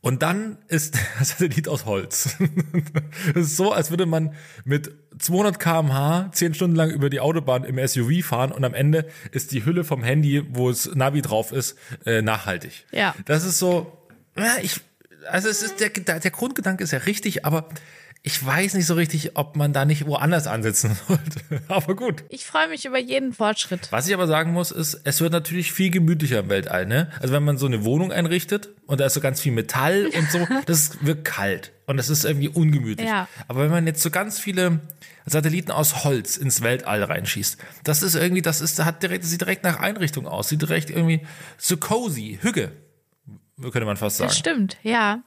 Und 0.01 0.21
dann 0.21 0.57
ist 0.67 0.95
der 0.95 1.01
Satellit 1.25 1.67
aus 1.67 1.85
Holz. 1.85 2.37
Es 3.35 3.47
ist 3.47 3.57
so, 3.57 3.73
als 3.73 3.89
würde 3.89 4.05
man 4.05 4.33
mit 4.63 4.91
200 5.19 5.59
km/h 5.59 6.29
10 6.31 6.53
Stunden 6.53 6.75
lang 6.75 6.91
über 6.91 7.09
die 7.09 7.19
Autobahn 7.19 7.63
im 7.63 7.85
SUV 7.85 8.23
fahren 8.25 8.51
und 8.51 8.63
am 8.63 8.73
Ende 8.75 9.07
ist 9.31 9.51
die 9.51 9.65
Hülle 9.65 9.83
vom 9.83 10.03
Handy, 10.03 10.43
wo 10.49 10.69
es 10.69 10.93
Navi 10.95 11.21
drauf 11.21 11.51
ist, 11.51 11.77
äh, 12.05 12.21
nachhaltig. 12.21 12.85
Ja. 12.91 13.15
Das 13.25 13.43
ist 13.43 13.57
so, 13.59 13.96
ja, 14.37 14.57
ich, 14.61 14.81
also 15.29 15.49
es 15.49 15.61
ist 15.61 15.79
der, 15.79 15.89
der, 15.89 16.31
Grundgedanke 16.31 16.83
ist 16.83 16.91
ja 16.91 16.99
richtig, 16.99 17.45
aber 17.45 17.69
ich 18.23 18.45
weiß 18.45 18.73
nicht 18.73 18.85
so 18.85 18.95
richtig, 18.95 19.37
ob 19.37 19.55
man 19.55 19.71
da 19.71 19.85
nicht 19.85 20.05
woanders 20.05 20.47
ansetzen 20.47 20.97
sollte. 21.07 21.63
Aber 21.69 21.95
gut. 21.95 22.23
Ich 22.29 22.45
freue 22.45 22.67
mich 22.67 22.85
über 22.85 22.97
jeden 22.97 23.33
Fortschritt. 23.33 23.87
Was 23.91 24.07
ich 24.07 24.13
aber 24.13 24.27
sagen 24.27 24.51
muss, 24.51 24.71
ist, 24.71 24.99
es 25.03 25.21
wird 25.21 25.31
natürlich 25.31 25.71
viel 25.71 25.91
gemütlicher 25.91 26.39
im 26.39 26.49
Weltall, 26.49 26.85
ne? 26.85 27.09
Also 27.21 27.33
wenn 27.33 27.43
man 27.43 27.57
so 27.57 27.67
eine 27.67 27.85
Wohnung 27.85 28.11
einrichtet 28.11 28.69
und 28.85 28.99
da 28.99 29.05
ist 29.05 29.13
so 29.13 29.21
ganz 29.21 29.39
viel 29.39 29.53
Metall 29.53 30.07
und 30.07 30.29
so, 30.29 30.45
das 30.65 31.05
wird 31.05 31.23
kalt 31.23 31.71
und 31.85 31.97
das 31.97 32.09
ist 32.09 32.25
irgendwie 32.25 32.49
ungemütlich. 32.49 33.07
Ja. 33.07 33.29
Aber 33.47 33.61
wenn 33.61 33.71
man 33.71 33.87
jetzt 33.87 34.01
so 34.01 34.09
ganz 34.09 34.39
viele 34.39 34.81
Satelliten 35.25 35.71
aus 35.71 36.03
Holz 36.03 36.35
ins 36.35 36.61
Weltall 36.61 37.03
reinschießt, 37.03 37.57
das 37.85 38.03
ist 38.03 38.15
irgendwie, 38.15 38.41
das 38.41 38.59
ist, 38.59 38.83
hat 38.83 39.03
direkt, 39.03 39.23
sieht 39.23 39.41
direkt 39.41 39.63
nach 39.63 39.79
Einrichtung 39.79 40.27
aus, 40.27 40.49
sieht 40.49 40.61
direkt 40.61 40.89
irgendwie 40.89 41.21
so 41.57 41.77
cozy, 41.77 42.39
Hügge, 42.41 42.73
könnte 43.61 43.85
man 43.85 43.97
fast 43.97 44.17
sagen. 44.17 44.29
Das 44.29 44.37
stimmt, 44.37 44.77
ja. 44.83 45.21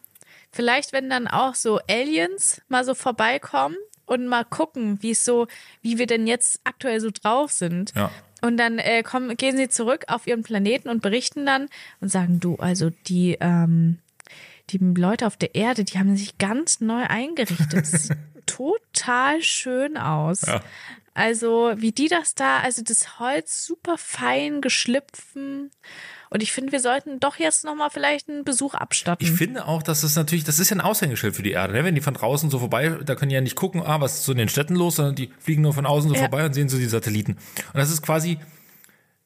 Vielleicht, 0.53 0.93
wenn 0.93 1.09
dann 1.09 1.29
auch 1.29 1.55
so 1.55 1.81
Aliens 1.89 2.61
mal 2.69 2.85
so 2.85 2.95
vorbeikommen 2.95 3.77
und 4.07 4.27
mal 4.27 4.45
gucken, 4.45 4.99
wie 5.01 5.13
es 5.13 5.25
so, 5.25 5.47
wie 5.83 5.99
wir 5.99 6.07
denn 6.07 6.27
jetzt 6.27 6.61
aktuell 6.65 7.01
so 7.01 7.11
drauf 7.11 7.53
sind. 7.53 7.93
Ja. 7.95 8.11
Und 8.43 8.57
dann 8.57 8.79
äh, 8.79 9.03
kommen, 9.03 9.37
gehen 9.37 9.57
sie 9.57 9.69
zurück 9.69 10.07
auf 10.09 10.27
ihren 10.27 10.43
Planeten 10.43 10.89
und 10.89 11.03
berichten 11.03 11.47
dann 11.47 11.69
und 12.01 12.11
sagen, 12.11 12.41
du, 12.41 12.57
also 12.57 12.91
die, 13.07 13.37
ähm, 13.41 13.99
die 14.71 14.79
Leute 14.79 15.27
auf 15.27 15.37
der 15.37 15.55
Erde, 15.55 15.85
die 15.85 15.99
haben 15.99 16.17
sich 16.17 16.39
ganz 16.39 16.81
neu 16.81 17.03
eingerichtet. 17.03 17.73
Das 17.73 17.91
sieht 17.91 18.17
total 18.47 19.43
schön 19.43 19.97
aus. 19.97 20.43
Ja. 20.43 20.63
Also, 21.15 21.73
wie 21.77 21.93
die 21.93 22.09
das 22.09 22.35
da, 22.35 22.61
also 22.61 22.83
das 22.83 23.19
Holz 23.19 23.67
super 23.67 23.99
fein 23.99 24.61
geschliffen. 24.61 25.71
Und 26.31 26.43
ich 26.43 26.53
finde, 26.53 26.71
wir 26.73 26.81
sollten 26.81 27.19
doch 27.19 27.37
jetzt 27.37 27.65
nochmal 27.65 27.91
vielleicht 27.91 28.29
einen 28.29 28.45
Besuch 28.45 28.75
abstatten. 28.75 29.25
Ich 29.25 29.33
finde 29.33 29.67
auch, 29.67 29.83
dass 29.83 30.03
das 30.03 30.15
natürlich, 30.15 30.45
das 30.45 30.61
ist 30.61 30.71
ja 30.71 30.77
ein 30.77 30.81
Aushängeschild 30.81 31.35
für 31.35 31.43
die 31.43 31.51
Erde. 31.51 31.75
Ne? 31.75 31.85
Wenn 31.85 31.97
die 31.97 32.01
von 32.01 32.15
draußen 32.15 32.51
so 32.51 32.61
vorbei, 32.61 32.89
da 33.05 33.17
können 33.17 33.31
die 33.31 33.35
ja 33.35 33.41
nicht 33.41 33.57
gucken, 33.57 33.83
ah, 33.85 34.01
was 34.01 34.15
ist 34.15 34.25
so 34.25 34.33
in 34.33 34.39
den 34.39 34.49
Städten 34.49 34.77
los, 34.77 34.97
sondern 34.97 35.17
die 35.17 35.31
fliegen 35.41 35.63
nur 35.63 35.75
von 35.75 35.87
außen 35.87 36.09
so 36.09 36.15
Ja. 36.15 36.23
vorbei 36.23 36.47
und 36.47 36.55
sehen 36.55 36.69
so 36.69 36.79
die 36.79 36.87
Satelliten. 36.87 37.33
Und 37.33 37.75
das 37.75 37.91
ist 37.91 38.03
quasi 38.03 38.39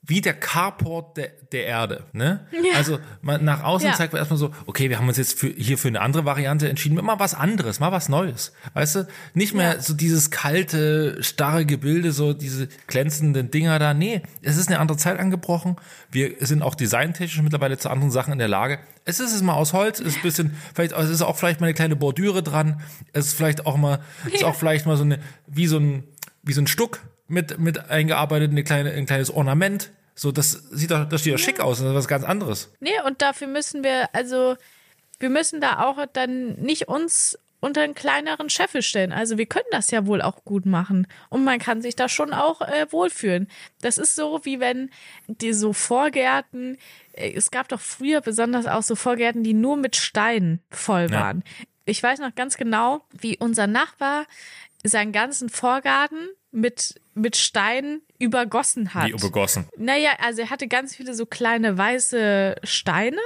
wie 0.06 0.20
der 0.20 0.34
Carport 0.34 1.16
der, 1.16 1.30
der 1.52 1.64
Erde. 1.66 2.04
Ne? 2.12 2.46
Ja. 2.52 2.76
Also 2.76 2.98
man, 3.22 3.42
nach 3.44 3.62
außen 3.62 3.88
Ja. 3.88 3.94
zeigt 3.94 4.12
man 4.12 4.20
erstmal 4.20 4.38
so, 4.38 4.50
okay, 4.66 4.90
wir 4.90 4.98
haben 4.98 5.08
uns 5.08 5.16
jetzt 5.16 5.38
für, 5.38 5.48
hier 5.48 5.78
für 5.78 5.88
eine 5.88 6.00
andere 6.02 6.24
Variante 6.26 6.68
entschieden, 6.68 6.96
mal 7.02 7.18
was 7.18 7.34
anderes, 7.34 7.80
mal 7.80 7.90
was 7.90 8.08
Neues. 8.10 8.52
Weißt 8.74 8.96
du, 8.96 9.08
nicht 9.32 9.54
mehr 9.54 9.74
Ja. 9.76 9.80
so 9.80 9.94
dieses 9.94 10.30
kalte, 10.30 11.22
starre 11.22 11.64
Gebilde, 11.64 12.12
so 12.12 12.34
diese 12.34 12.68
glänzenden 12.86 13.50
Dinger 13.50 13.78
da. 13.78 13.94
Nee, 13.94 14.20
es 14.42 14.56
ist 14.58 14.68
eine 14.68 14.78
andere 14.78 14.98
Zeit 14.98 15.18
angebrochen. 15.18 15.76
Wir 16.10 16.34
sind 16.40 16.62
auch 16.62 16.74
designtechnisch 16.74 17.40
mittlerweile 17.42 17.78
zu 17.78 17.88
anderen 17.88 18.10
Sachen 18.10 18.32
in 18.34 18.38
der 18.38 18.48
Lage. 18.48 18.78
Es 19.06 19.20
ist 19.20 19.34
es 19.34 19.40
mal 19.42 19.54
aus 19.54 19.72
Holz, 19.72 20.00
es 20.00 20.08
ist 20.08 20.16
ein 20.16 20.22
bisschen, 20.22 20.56
vielleicht, 20.74 20.92
es 20.92 21.08
ist 21.10 21.22
auch 21.22 21.36
vielleicht 21.36 21.60
mal 21.60 21.66
eine 21.66 21.74
kleine 21.74 21.96
Bordüre 21.96 22.42
dran. 22.42 22.80
Es 23.14 23.26
ist 23.28 23.34
vielleicht 23.34 23.64
auch 23.66 23.76
mal, 23.78 24.00
ist 24.32 24.44
auch 24.44 24.54
vielleicht 24.54 24.84
mal 24.86 24.96
so 24.98 25.04
eine, 25.04 25.18
wie 25.46 25.66
so 25.66 25.78
ein, 25.78 26.04
wie 26.42 26.52
so 26.52 26.60
ein 26.60 26.66
Stuck 26.66 27.00
mit, 27.28 27.58
mit 27.58 27.90
eingearbeitet, 27.90 28.50
eine 28.50 28.64
kleine, 28.64 28.92
ein 28.92 29.06
kleines 29.06 29.30
Ornament. 29.30 29.90
So, 30.14 30.30
das 30.30 30.52
sieht 30.70 30.90
doch, 30.90 31.08
das 31.08 31.22
steht 31.22 31.34
doch 31.34 31.38
schick 31.38 31.60
aus, 31.60 31.78
das 31.78 31.88
ist 31.88 31.94
was 31.94 32.08
ganz 32.08 32.24
anderes. 32.24 32.70
Nee, 32.80 32.92
und 33.06 33.20
dafür 33.22 33.48
müssen 33.48 33.82
wir, 33.82 34.08
also, 34.14 34.56
wir 35.18 35.30
müssen 35.30 35.60
da 35.60 35.80
auch 35.80 35.98
dann 36.12 36.54
nicht 36.54 36.88
uns 36.88 37.38
unter 37.60 37.80
einen 37.80 37.94
kleineren 37.94 38.50
Scheffel 38.50 38.82
stellen. 38.82 39.10
Also 39.10 39.38
wir 39.38 39.46
können 39.46 39.64
das 39.70 39.90
ja 39.90 40.04
wohl 40.06 40.20
auch 40.20 40.44
gut 40.44 40.66
machen. 40.66 41.06
Und 41.30 41.44
man 41.44 41.58
kann 41.58 41.80
sich 41.80 41.96
da 41.96 42.10
schon 42.10 42.34
auch 42.34 42.60
äh, 42.60 42.86
wohlfühlen. 42.90 43.48
Das 43.80 43.96
ist 43.96 44.14
so, 44.16 44.40
wie 44.44 44.60
wenn 44.60 44.90
die 45.28 45.54
so 45.54 45.72
Vorgärten, 45.72 46.76
äh, 47.12 47.32
es 47.32 47.50
gab 47.50 47.68
doch 47.68 47.80
früher 47.80 48.20
besonders 48.20 48.66
auch 48.66 48.82
so 48.82 48.94
Vorgärten, 48.96 49.42
die 49.42 49.54
nur 49.54 49.78
mit 49.78 49.96
Steinen 49.96 50.60
voll 50.68 51.08
Ja. 51.10 51.20
waren. 51.20 51.42
Ich 51.86 52.02
weiß 52.02 52.18
noch 52.18 52.34
ganz 52.34 52.58
genau, 52.58 53.00
wie 53.12 53.38
unser 53.38 53.66
Nachbar 53.66 54.26
seinen 54.82 55.12
ganzen 55.12 55.48
Vorgarten 55.48 56.28
mit, 56.54 57.00
mit 57.14 57.36
Steinen 57.36 58.00
übergossen 58.18 58.94
hat. 58.94 59.08
Wie 59.08 59.10
übergossen. 59.12 59.68
Naja, 59.76 60.10
also 60.20 60.42
er 60.42 60.50
hatte 60.50 60.68
ganz 60.68 60.96
viele 60.96 61.14
so 61.14 61.26
kleine 61.26 61.76
weiße 61.76 62.56
Steine 62.62 63.18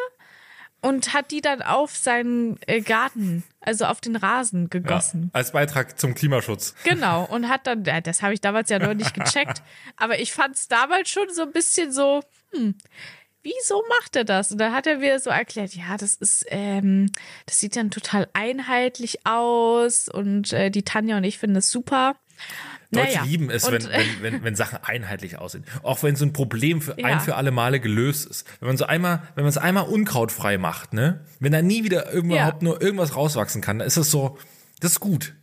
und 0.81 1.13
hat 1.13 1.31
die 1.31 1.41
dann 1.41 1.61
auf 1.61 1.97
seinen 1.97 2.59
äh, 2.67 2.81
Garten, 2.81 3.43
also 3.61 3.85
auf 3.87 4.01
den 4.01 4.17
Rasen 4.17 4.63
Ja, 4.63 4.69
gegossen. 4.69 5.31
als 5.33 5.53
Beitrag 5.53 5.99
zum 5.99 6.15
Klimaschutz. 6.15 6.75
Genau. 6.85 7.25
Und 7.25 7.49
hat 7.49 7.67
dann, 7.67 7.85
ja, 7.85 8.01
das 8.01 8.23
habe 8.23 8.33
ich 8.35 8.41
damals 8.41 8.71
ja 8.71 8.79
noch 8.79 8.95
nicht 8.95 9.13
gecheckt, 9.15 9.63
aber 9.97 10.21
ich 10.21 10.33
fand 10.33 10.57
es 10.57 10.69
damals 10.69 11.09
schon 11.11 11.29
so 11.35 11.43
ein 11.43 11.53
bisschen 11.53 11.91
so, 11.93 12.23
hm, 12.53 12.77
wieso 13.43 13.83
macht 13.89 14.15
er 14.15 14.25
das? 14.25 14.53
Und 14.53 14.59
dann 14.59 14.73
hat 14.73 14.87
er 14.87 14.99
mir 14.99 15.19
so 15.19 15.31
erklärt, 15.31 15.75
ja, 15.75 15.97
das 15.97 16.15
ist, 16.15 16.45
ähm, 16.49 17.11
das 17.47 17.59
sieht 17.59 17.75
dann 17.77 17.91
total 17.91 18.29
einheitlich 18.33 19.27
aus 19.27 20.09
und 20.09 20.53
äh, 20.53 20.71
die 20.71 20.83
Tanja 20.85 21.17
und 21.17 21.25
ich 21.25 21.39
finden 21.39 21.55
das 21.55 21.71
super. 21.71 22.15
Deutsche 22.91 23.07
Naja, 23.19 23.23
lieben 23.25 23.51
es, 23.51 23.71
wenn, 23.71 23.85
wenn, 23.85 24.23
wenn, 24.23 24.45
wenn 24.45 24.55
Sachen 24.57 24.79
einheitlich 24.83 25.37
aussehen. 25.39 25.65
Auch 25.83 26.03
wenn 26.03 26.17
so 26.17 26.25
ein 26.25 26.33
Problem 26.33 26.81
für 26.81 26.99
Ja. 26.99 27.07
ein 27.07 27.21
für 27.21 27.35
alle 27.37 27.51
Male 27.51 27.81
gelöst 27.81 28.27
ist. 28.27 28.47
Wenn 28.61 28.69
man 28.69 28.77
so 28.79 28.87
einmal, 28.87 29.23
wenn 29.35 29.45
man 29.45 29.51
es 29.51 29.59
einmal 29.59 29.85
unkrautfrei 29.85 30.57
macht, 30.57 30.95
ne? 30.95 31.25
Wenn 31.39 31.53
da 31.53 31.61
nie 31.61 31.85
wieder 31.85 32.11
überhaupt 32.13 32.63
nur 32.63 32.81
irgendwas 32.81 33.15
rauswachsen 33.15 33.61
kann, 33.61 33.79
dann 33.79 33.87
ist 33.89 33.99
das 33.99 34.11
so, 34.11 34.39
das 34.81 34.93
ist 34.93 35.01
gut. 35.01 35.35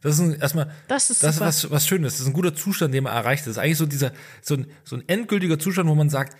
Das 0.00 0.14
ist 0.14 0.20
ein, 0.20 0.34
erstmal, 0.40 0.70
Das 0.88 1.10
ist 1.10 1.22
das 1.22 1.36
ist 1.36 1.40
was, 1.40 1.70
was 1.70 1.86
Schönes. 1.86 2.14
Das 2.14 2.20
ist 2.22 2.26
ein 2.26 2.32
guter 2.32 2.54
Zustand, 2.54 2.94
den 2.94 3.04
man 3.04 3.12
erreicht. 3.14 3.42
Das 3.46 3.52
ist 3.52 3.58
eigentlich 3.58 3.78
so 3.78 3.86
dieser, 3.86 4.12
so 4.42 4.54
ein, 4.54 4.66
so 4.84 4.96
ein 4.96 5.02
endgültiger 5.06 5.58
Zustand, 5.58 5.88
wo 5.88 5.94
man 5.94 6.08
sagt, 6.10 6.36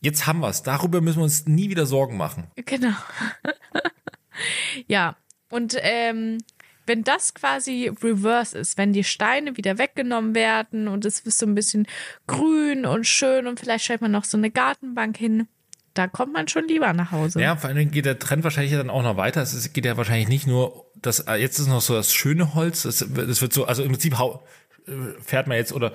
jetzt 0.00 0.26
haben 0.26 0.40
wir's. 0.40 0.62
Darüber 0.64 1.00
müssen 1.00 1.18
wir 1.18 1.24
uns 1.24 1.46
nie 1.46 1.70
wieder 1.70 1.86
Sorgen 1.86 2.16
machen. 2.16 2.48
Genau. 2.56 2.94
ja, 4.86 5.16
und 5.50 5.76
ähm, 5.80 6.38
wenn 6.86 7.04
das 7.04 7.34
quasi 7.34 7.90
reverse 8.02 8.58
ist, 8.58 8.76
wenn 8.78 8.92
die 8.92 9.04
Steine 9.04 9.56
wieder 9.56 9.78
weggenommen 9.78 10.34
werden 10.34 10.88
und 10.88 11.04
es 11.04 11.20
ist 11.20 11.38
so 11.38 11.46
ein 11.46 11.54
bisschen 11.54 11.86
grün 12.26 12.86
und 12.86 13.06
schön 13.06 13.46
und 13.46 13.60
vielleicht 13.60 13.84
stellt 13.84 14.00
man 14.00 14.10
noch 14.12 14.24
so 14.24 14.36
eine 14.36 14.50
Gartenbank 14.50 15.16
hin, 15.16 15.48
da 15.94 16.08
kommt 16.08 16.32
man 16.32 16.48
schon 16.48 16.66
lieber 16.66 16.92
nach 16.92 17.12
Hause. 17.12 17.40
Ja, 17.40 17.54
vor 17.56 17.68
allen 17.68 17.76
Dingen 17.78 17.90
geht 17.92 18.04
der 18.04 18.18
Trend 18.18 18.42
wahrscheinlich 18.42 18.72
dann 18.72 18.90
auch 18.90 19.02
noch 19.04 19.16
weiter. 19.16 19.42
Es 19.42 19.72
geht 19.72 19.84
ja 19.84 19.96
wahrscheinlich 19.96 20.28
nicht 20.28 20.46
nur, 20.46 20.86
das, 20.96 21.20
äh, 21.20 21.34
jetzt 21.36 21.58
ist 21.60 21.68
noch 21.68 21.80
so 21.80 21.94
das 21.94 22.12
schöne 22.12 22.54
Holz, 22.54 22.82
das, 22.82 23.14
wird- 23.14 23.30
das 23.30 23.40
wird 23.40 23.52
so, 23.52 23.64
also 23.66 23.82
im 23.84 23.92
Prinzip 23.92 24.14
äh, 24.14 24.92
fährt 25.24 25.46
man 25.46 25.56
jetzt 25.56 25.72
oder 25.72 25.92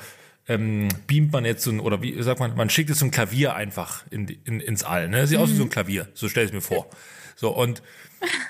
ähm, 0.47 0.87
beamt 1.05 1.31
man 1.33 1.45
jetzt 1.45 1.63
so 1.63 1.69
ein, 1.71 1.79
oder 1.79 2.01
wie 2.01 2.21
sagt 2.23 2.39
man, 2.39 2.55
man 2.55 2.69
schickt 2.69 2.89
jetzt 2.89 2.99
so 2.99 3.05
ein 3.05 3.11
Klavier 3.11 3.55
einfach 3.55 4.03
in, 4.09 4.27
in, 4.45 4.59
ins 4.61 4.83
All. 4.83 5.09
Ne? 5.09 5.27
Sieht 5.27 5.37
aus 5.37 5.49
wie 5.51 5.55
so 5.55 5.63
ein 5.63 5.69
Klavier, 5.69 6.07
so 6.13 6.27
stell 6.29 6.45
ich 6.45 6.53
mir 6.53 6.61
vor. 6.61 6.89
So, 7.39 7.51
und, 7.51 7.81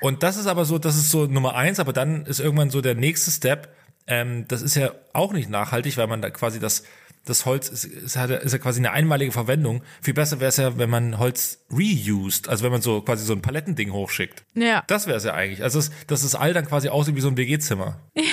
und 0.01 0.24
das 0.24 0.36
ist 0.36 0.48
aber 0.48 0.65
so, 0.65 0.79
das 0.79 0.96
ist 0.96 1.12
so 1.12 1.27
Nummer 1.27 1.55
eins, 1.55 1.79
aber 1.79 1.93
dann 1.93 2.25
ist 2.25 2.39
irgendwann 2.39 2.72
so 2.72 2.81
der 2.81 2.96
nächste 2.96 3.29
Step, 3.29 3.75
ähm, 4.08 4.48
das 4.48 4.63
ist 4.63 4.75
ja 4.75 4.91
auch 5.13 5.31
nicht 5.31 5.48
nachhaltig, 5.48 5.96
weil 5.98 6.08
man 6.08 6.24
da 6.24 6.31
quasi 6.31 6.60
das, 6.60 6.84
das 7.24 7.46
Holz 7.46 7.69
ist, 7.69 7.84
ist, 7.86 8.15
ist 8.15 8.51
ja 8.51 8.58
quasi 8.58 8.79
eine 8.79 8.91
einmalige 8.91 9.31
Verwendung. 9.31 9.84
Viel 10.01 10.15
besser 10.15 10.39
wäre 10.39 10.50
es 10.50 10.58
ja, 10.58 10.79
wenn 10.79 10.89
man 10.89 11.19
Holz 11.19 11.60
reused, 11.72 12.50
also 12.50 12.63
wenn 12.63 12.72
man 12.72 12.81
so 12.81 13.01
quasi 13.01 13.24
so 13.25 13.34
ein 13.34 13.43
Palettending 13.43 13.93
hochschickt. 13.93 14.43
Ja. 14.55 14.84
Das 14.88 15.05
wäre 15.05 15.17
es 15.17 15.24
ja 15.24 15.36
eigentlich. 15.36 15.62
Also, 15.62 15.77
das, 15.77 15.91
dass 16.08 16.24
das 16.24 16.34
All 16.34 16.53
dann 16.53 16.65
quasi 16.65 16.89
aussieht 16.89 17.15
wie 17.15 17.22
so 17.22 17.27
ein 17.27 17.38
WG-Zimmer. 17.38 18.00
Ja, 18.15 18.24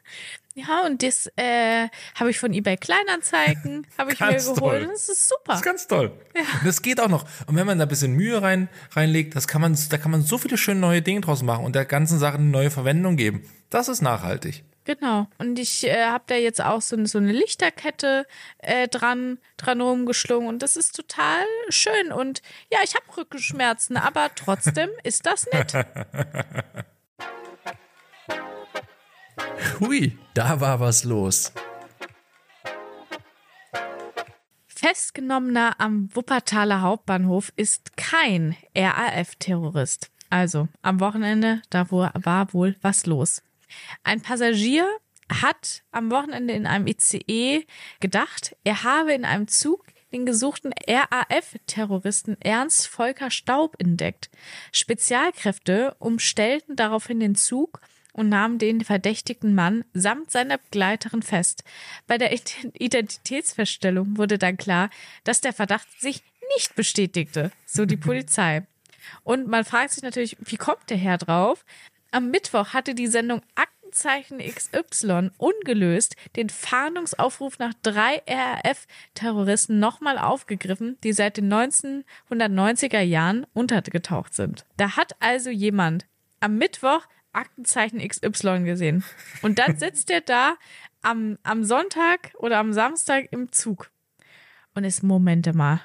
und 0.86 1.04
das 1.04 1.30
äh, 1.36 1.90
habe 2.16 2.30
ich 2.30 2.40
von 2.40 2.54
eBay 2.54 2.78
Kleinanzeigen, 2.78 3.86
habe 3.98 4.14
ich 4.14 4.20
mir 4.20 4.36
geholt. 4.36 4.58
toll. 4.58 4.88
Das 4.92 5.10
ist 5.10 5.28
super. 5.28 5.44
Das 5.48 5.58
ist 5.58 5.66
ganz 5.66 5.88
toll. 5.88 6.12
Und 6.34 6.66
das 6.66 6.82
geht 6.82 7.00
auch 7.00 7.10
noch. 7.10 7.26
Und 7.48 7.56
wenn 7.56 7.66
man 7.66 7.78
da 7.78 7.86
ein 7.86 7.90
bisschen 7.90 8.14
Mühe 8.14 8.42
rein, 8.42 8.70
reinlegt, 8.92 9.36
das 9.36 9.48
kann 9.48 9.62
man, 9.62 9.78
da 9.90 9.98
kann 9.98 10.12
man 10.12 10.22
so 10.22 10.38
viele 10.38 10.58
schöne 10.58 10.80
neue 10.80 11.02
Dinge 11.02 11.22
draus 11.22 11.44
machen 11.44 11.66
und 11.66 11.76
der 11.76 11.86
ganzen 11.86 12.20
Sache 12.20 12.36
eine 12.36 12.46
neue 12.46 12.72
Verwendung 12.72 13.18
geben. 13.18 13.50
Das 13.70 13.90
ist 13.90 14.02
nachhaltig. 14.02 14.64
Genau. 14.86 15.28
Und 15.40 15.58
ich 15.58 15.84
äh, 15.86 16.06
habe 16.06 16.24
da 16.28 16.36
jetzt 16.36 16.62
auch 16.62 16.82
so, 16.82 17.04
so 17.06 17.18
eine 17.18 17.32
Lichterkette 17.32 18.26
äh, 18.60 18.88
dran, 18.88 19.40
dran 19.58 19.82
rumgeschlungen 19.82 20.48
und 20.48 20.62
das 20.62 20.78
ist 20.78 20.96
total 20.96 21.44
schön. 21.70 22.12
Und 22.14 22.42
ja, 22.72 22.80
ich 22.84 22.96
habe 22.96 23.06
Rückenschmerzen, 23.18 23.98
aber 23.98 24.30
trotzdem 24.36 24.90
ist 25.04 25.26
das 25.26 25.48
nett. 25.52 25.74
Hui, 29.80 30.18
da 30.34 30.60
war 30.60 30.80
was 30.80 31.04
los. 31.04 31.52
Festgenommener 34.68 35.80
am 35.80 36.10
Wuppertaler 36.14 36.82
Hauptbahnhof 36.82 37.52
ist 37.56 37.98
kein 37.98 38.56
RAF-Terrorist. 38.76 40.12
Also 40.30 40.68
am 40.82 41.00
Wochenende, 41.00 41.62
da 41.70 41.90
war 41.90 42.54
wohl 42.54 42.76
was 42.82 43.06
los. 43.06 43.42
Ein 44.04 44.22
Passagier 44.22 44.88
hat 45.30 45.84
am 45.92 46.12
Wochenende 46.12 46.54
in 46.54 46.68
einem 46.68 46.88
ICE 46.88 47.66
gedacht, 48.00 48.56
er 48.64 48.84
habe 48.84 49.14
in 49.14 49.26
einem 49.26 49.48
Zug 49.48 49.86
den 50.12 50.26
gesuchten 50.26 50.74
RAF-Terroristen 50.88 52.38
Ernst 52.40 52.88
Volker 52.88 53.32
Staub 53.32 53.76
entdeckt. 53.80 54.30
Spezialkräfte 54.72 55.96
umstellten 56.00 56.76
daraufhin 56.76 57.20
den 57.20 57.36
Zug 57.36 57.82
und 58.16 58.30
nahmen 58.30 58.58
den 58.60 58.82
verdächtigten 58.82 59.54
Mann 59.56 59.84
samt 59.94 60.32
seiner 60.32 60.58
Begleiterin 60.58 61.22
fest. 61.22 61.64
Bei 62.08 62.18
der 62.18 62.32
Ident- 62.32 62.74
Identitätsfeststellung 62.74 64.18
wurde 64.18 64.38
dann 64.38 64.56
klar, 64.58 64.90
dass 65.26 65.42
der 65.42 65.52
Verdacht 65.52 65.88
sich 66.00 66.24
nicht 66.56 66.76
bestätigte, 66.76 67.52
so 67.66 67.86
die 67.86 67.98
Polizei. 68.08 68.66
Und 69.24 69.48
man 69.48 69.66
fragt 69.66 69.92
sich 69.92 70.02
natürlich, 70.02 70.38
wie 70.40 70.56
kommt 70.56 70.90
der 70.90 70.98
Herr 70.98 71.18
drauf? 71.18 71.66
Am 72.12 72.32
Mittwoch 72.32 72.70
hatte 72.74 72.96
die 72.96 73.08
Sendung 73.08 73.42
Aktenzeichen 73.56 74.40
XY 74.40 75.32
ungelöst 75.38 76.16
den 76.38 76.50
Fahndungsaufruf 76.50 77.60
nach 77.60 77.74
drei 77.84 78.22
RAF-Terroristen 78.28 79.80
nochmal 79.80 80.18
aufgegriffen, 80.18 80.98
die 81.04 81.12
seit 81.12 81.36
den 81.36 81.54
1990er 81.54 83.02
Jahren 83.02 83.46
untergetaucht 83.54 84.34
sind. 84.34 84.66
Da 84.78 84.96
hat 84.96 85.18
also 85.20 85.50
jemand 85.50 86.06
am 86.40 86.58
Mittwoch 86.58 87.02
Aktenzeichen 87.36 88.00
XY 88.00 88.64
gesehen. 88.64 89.04
Und 89.42 89.60
dann 89.60 89.78
sitzt 89.78 90.10
er 90.10 90.22
da 90.22 90.56
am, 91.02 91.38
am 91.44 91.64
Sonntag 91.64 92.34
oder 92.38 92.58
am 92.58 92.74
Samstag 92.74 93.28
im 93.32 93.52
Zug 93.52 93.90
und 94.74 94.84
ist, 94.84 95.04
Momente 95.04 95.54
mal, 95.54 95.82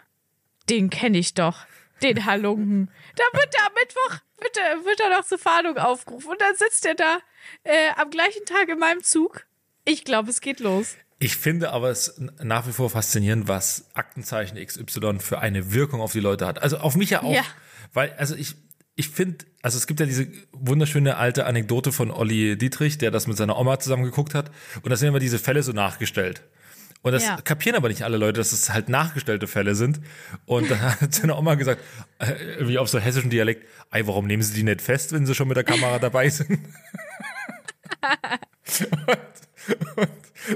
den 0.69 0.90
kenne 0.90 1.19
ich 1.19 1.35
doch, 1.35 1.66
den 2.02 2.25
Halunken. 2.26 2.90
Da 3.16 3.25
wird 3.38 3.54
er 3.54 3.66
am 3.66 3.73
Mittwoch, 3.75 4.21
wird 4.40 4.57
er, 4.57 4.85
wird 4.85 5.00
er 5.00 5.19
noch 5.19 5.25
zur 5.25 5.38
Fahndung 5.38 5.78
aufgerufen 5.78 6.30
und 6.30 6.40
dann 6.40 6.54
sitzt 6.57 6.87
er 6.87 6.95
da 6.95 7.19
äh, 7.64 7.90
am 7.97 8.11
gleichen 8.11 8.45
Tag 8.47 8.69
in 8.69 8.78
meinem 8.78 9.02
Zug. 9.02 9.47
Ich 9.85 10.04
glaube, 10.04 10.30
es 10.30 10.40
geht 10.40 10.61
los. 10.61 10.97
Ich 11.19 11.37
finde 11.37 11.73
aber 11.73 11.90
es 11.90 12.19
nach 12.42 12.66
wie 12.66 12.73
vor 12.73 12.88
faszinierend, 12.88 13.47
was 13.47 13.90
Aktenzeichen 13.95 14.57
XY 14.64 15.19
für 15.19 15.38
eine 15.38 15.73
Wirkung 15.73 16.00
auf 16.00 16.12
die 16.12 16.21
Leute 16.21 16.47
hat. 16.47 16.62
Also 16.62 16.78
auf 16.78 16.97
mich 16.97 17.11
ja 17.11 17.23
auch. 17.23 17.35
Ja. 17.35 17.45
Weil, 17.92 18.14
also 18.16 18.35
ich, 18.35 18.54
ich 19.00 19.09
finde, 19.09 19.45
also 19.62 19.76
es 19.78 19.87
gibt 19.87 19.99
ja 20.00 20.07
diese 20.07 20.28
wunderschöne 20.52 21.16
alte 21.16 21.47
Anekdote 21.47 21.90
von 21.90 22.11
Olli 22.11 22.57
Dietrich, 22.57 22.99
der 22.99 23.11
das 23.11 23.26
mit 23.26 23.37
seiner 23.37 23.59
Oma 23.59 23.78
zusammen 23.80 24.04
geguckt 24.04 24.35
hat. 24.35 24.50
Und 24.83 24.90
da 24.90 24.97
sind 24.97 25.09
immer 25.09 25.19
diese 25.19 25.38
Fälle 25.38 25.62
so 25.62 25.73
nachgestellt. 25.73 26.42
Und 27.02 27.12
das 27.12 27.25
Ja. 27.25 27.40
kapieren 27.40 27.76
aber 27.76 27.88
nicht 27.88 28.02
alle 28.02 28.19
Leute, 28.19 28.38
dass 28.40 28.52
es 28.52 28.69
halt 28.71 28.90
nachgestellte 28.90 29.47
Fälle 29.47 29.75
sind. 29.75 30.00
Und 30.45 30.71
dann 30.71 30.80
hat 31.00 31.15
seine 31.15 31.34
Oma 31.34 31.54
gesagt, 31.54 31.80
äh, 32.19 32.34
wie 32.60 32.76
auf 32.78 32.89
so 32.91 32.99
hessischen 32.99 33.30
Dialekt, 33.30 33.67
ey, 33.91 34.06
warum 34.06 34.26
nehmen 34.26 34.43
sie 34.43 34.52
die 34.54 34.63
nicht 34.65 34.82
fest, 34.82 35.13
wenn 35.13 35.25
sie 35.26 35.34
schon 35.34 35.49
mit 35.49 35.56
der 35.56 35.65
Kamera 35.65 35.99
dabei 35.99 36.28
sind? 36.28 36.50
und 38.80 39.19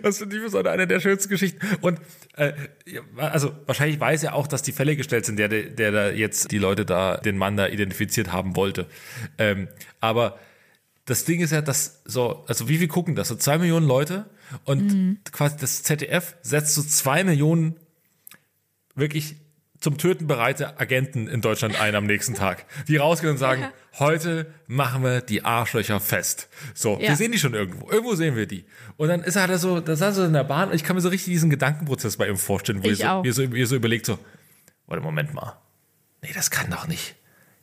das 0.03 0.19
finde 0.19 0.37
ich 0.37 0.51
so 0.51 0.59
eine 0.59 0.87
der 0.87 1.01
schönsten 1.01 1.29
Geschichten. 1.29 1.61
Und 1.81 2.01
äh, 2.37 2.53
also 3.17 3.53
wahrscheinlich 3.67 4.01
weiß 4.01 4.23
er 4.25 4.35
auch, 4.35 4.47
dass 4.47 4.63
die 4.63 4.73
Fälle 4.73 4.97
gestellt 4.97 5.27
sind, 5.27 5.39
der, 5.39 5.49
der, 5.49 5.93
da 5.93 6.11
jetzt 6.11 6.51
die 6.51 6.59
Leute 6.59 6.85
da, 6.85 7.17
den 7.19 7.39
Mann 7.39 7.57
da 7.57 7.69
identifiziert 7.69 8.33
haben 8.33 8.57
wollte. 8.57 8.87
Ähm, 9.39 9.69
aber 10.01 10.39
das 11.05 11.25
Ding 11.25 11.41
ist 11.41 11.53
ja, 11.53 11.61
dass 11.61 12.03
so, 12.05 12.45
also 12.47 12.69
wie 12.69 12.79
viel 12.79 12.89
gucken 12.89 13.15
das? 13.15 13.29
So 13.29 13.37
zwei 13.37 13.59
Millionen 13.59 13.87
Leute 13.87 14.27
und 14.65 15.21
quasi 15.33 15.57
das 15.59 15.83
ZDF 15.83 16.35
setzt 16.43 16.75
so 16.75 16.83
zwei 16.83 17.25
Millionen 17.25 17.77
wirklich 18.95 19.37
zum 19.85 19.99
Töten 19.99 20.27
bereite 20.27 20.81
Agenten 20.81 21.29
in 21.29 21.41
Deutschland 21.43 21.79
ein 21.81 21.95
am 21.95 22.07
nächsten 22.07 22.35
Tag, 22.35 22.65
die 22.89 22.97
rausgehen 22.97 23.33
und 23.33 23.39
sagen, 23.39 23.67
heute 23.99 24.53
machen 24.67 25.03
wir 25.05 25.21
die 25.21 25.45
Arschlöcher 25.45 26.01
fest. 26.01 26.49
So, 26.75 26.99
Ja. 26.99 27.11
wir 27.11 27.17
sehen 27.17 27.33
die 27.33 27.39
schon 27.39 27.55
irgendwo. 27.55 27.91
Irgendwo 27.91 28.15
sehen 28.15 28.35
wir 28.35 28.47
die. 28.47 28.65
Und 28.97 29.09
dann 29.09 29.23
ist 29.23 29.37
er 29.37 29.47
halt 29.47 29.61
so, 29.61 29.81
da 29.81 29.95
saß 29.95 30.19
er 30.19 30.25
in 30.27 30.33
der 30.33 30.45
Bahn 30.45 30.71
und 30.71 30.75
ich 30.75 30.85
kann 30.85 30.97
mir 30.97 31.03
so 31.03 31.11
richtig 31.11 31.33
diesen 31.33 31.51
Gedankenprozess 31.51 32.17
bei 32.17 32.27
ihm 32.29 32.39
vorstellen, 32.39 32.83
wo 32.83 32.89
Ich 32.89 32.99
ihr 33.01 33.07
so, 33.07 33.23
ihr, 33.25 33.33
so, 33.35 33.43
ihr 33.43 33.67
so 33.67 33.77
überlegt 33.77 34.07
so, 34.07 34.19
warte, 34.87 35.03
Moment 35.03 35.35
mal. 35.35 35.57
Nee, 36.23 36.33
das 36.35 36.51
kann 36.51 36.71
doch 36.71 36.89
nicht. 36.89 37.15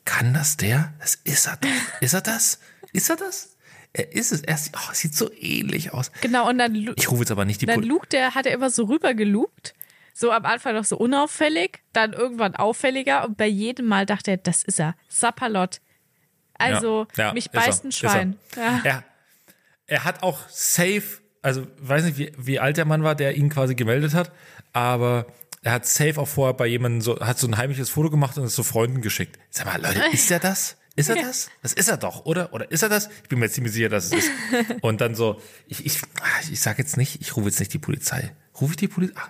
Kann 0.06 0.34
das 0.34 0.58
der? 0.58 0.94
Das 1.00 1.16
ist 1.24 1.48
er 1.48 1.58
doch. 1.58 1.70
Ist 2.02 2.14
er 2.14 2.22
das? 2.22 2.60
Ist 2.94 3.10
er 3.10 3.16
das? 3.18 3.58
Er 3.94 4.14
ist 4.14 4.32
es. 4.32 4.42
Er 4.42 4.58
sieht, 4.58 4.74
oh, 4.78 4.94
sieht 4.94 5.16
so 5.16 5.32
ähnlich 5.34 5.92
aus. 5.92 6.12
Genau, 6.22 6.48
und 6.48 6.60
dann, 6.60 6.74
Ich 6.96 7.10
rufe 7.12 7.22
jetzt 7.24 7.32
aber 7.32 7.46
nicht 7.46 7.62
die 7.62 7.66
dann 7.66 7.76
Polizei. 7.76 7.94
lugt 7.94 8.14
er, 8.14 8.36
hat 8.36 8.46
er 8.46 8.54
immer 8.54 8.70
so 8.70 8.84
rüber 8.86 9.14
gelugt. 9.16 9.74
So 10.14 10.32
am 10.32 10.46
Anfang 10.46 10.76
noch 10.76 10.84
so 10.84 10.98
unauffällig, 10.98 11.80
dann 11.94 12.14
irgendwann 12.14 12.56
auffälliger 12.56 13.26
und 13.26 13.38
bei 13.38 13.48
jedem 13.48 13.88
Mal 13.88 14.06
dachte 14.06 14.32
er, 14.32 14.38
das 14.38 14.64
ist 14.64 14.80
er. 14.80 14.96
Sapperlot. 15.10 15.82
Also, 16.54 17.08
Ja, 17.16 17.26
ja, 17.26 17.34
mich 17.34 17.50
er, 17.54 17.62
beißt 17.62 17.86
ein 17.86 17.92
Schwein. 17.92 18.38
Er. 18.56 18.62
Ja. 18.62 18.82
Er, 18.84 19.04
er 19.88 20.04
hat 20.04 20.24
auch 20.24 20.48
safe, 20.50 21.04
also 21.42 21.66
weiß 21.80 22.06
nicht, 22.06 22.18
wie, 22.18 22.32
wie 22.38 22.60
alt 22.60 22.78
der 22.78 22.86
Mann 22.86 23.04
war, 23.04 23.16
der 23.16 23.36
ihn 23.36 23.50
quasi 23.50 23.76
gemeldet 23.76 24.14
hat, 24.14 24.32
aber 24.74 25.26
er 25.64 25.74
hat 25.74 25.86
safe 25.86 26.20
auch 26.20 26.28
vorher 26.28 26.54
bei 26.54 26.68
jemandem 26.68 27.02
so, 27.02 27.20
hat 27.20 27.38
so 27.38 27.48
ein 27.48 27.58
heimliches 27.58 27.90
Foto 27.90 28.10
gemacht 28.10 28.38
und 28.38 28.46
es 28.46 28.56
so 28.56 28.64
Freunden 28.64 29.02
geschickt. 29.02 29.38
Sag 29.50 29.66
mal, 29.66 29.82
Leute, 29.82 30.02
ist 30.12 30.32
er 30.32 30.40
das? 30.40 30.78
Ist 30.96 31.10
er 31.10 31.16
das? 31.16 31.50
Das 31.62 31.74
ist 31.74 31.88
er 31.88 31.98
doch, 31.98 32.26
oder? 32.26 32.54
Oder 32.54 32.70
ist 32.70 32.84
er 32.84 32.90
das? 32.90 33.10
Ich 33.24 33.30
bin 33.30 33.40
mir 33.40 33.50
ziemlich 33.50 33.74
sicher, 33.74 33.90
dass 33.90 34.06
es 34.06 34.12
ist. 34.12 34.32
Und 34.82 35.00
dann 35.02 35.16
so, 35.16 35.42
ich, 35.68 35.86
ich, 35.86 36.02
ich 36.52 36.60
sag 36.60 36.80
jetzt 36.80 36.98
nicht, 36.98 37.22
ich 37.22 37.36
rufe 37.36 37.48
jetzt 37.48 37.60
nicht 37.60 37.74
die 37.74 37.80
Polizei. 37.80 38.36
Rufe 38.60 38.72
ich 38.72 38.78
die 38.78 38.88
Polizei? 38.90 39.22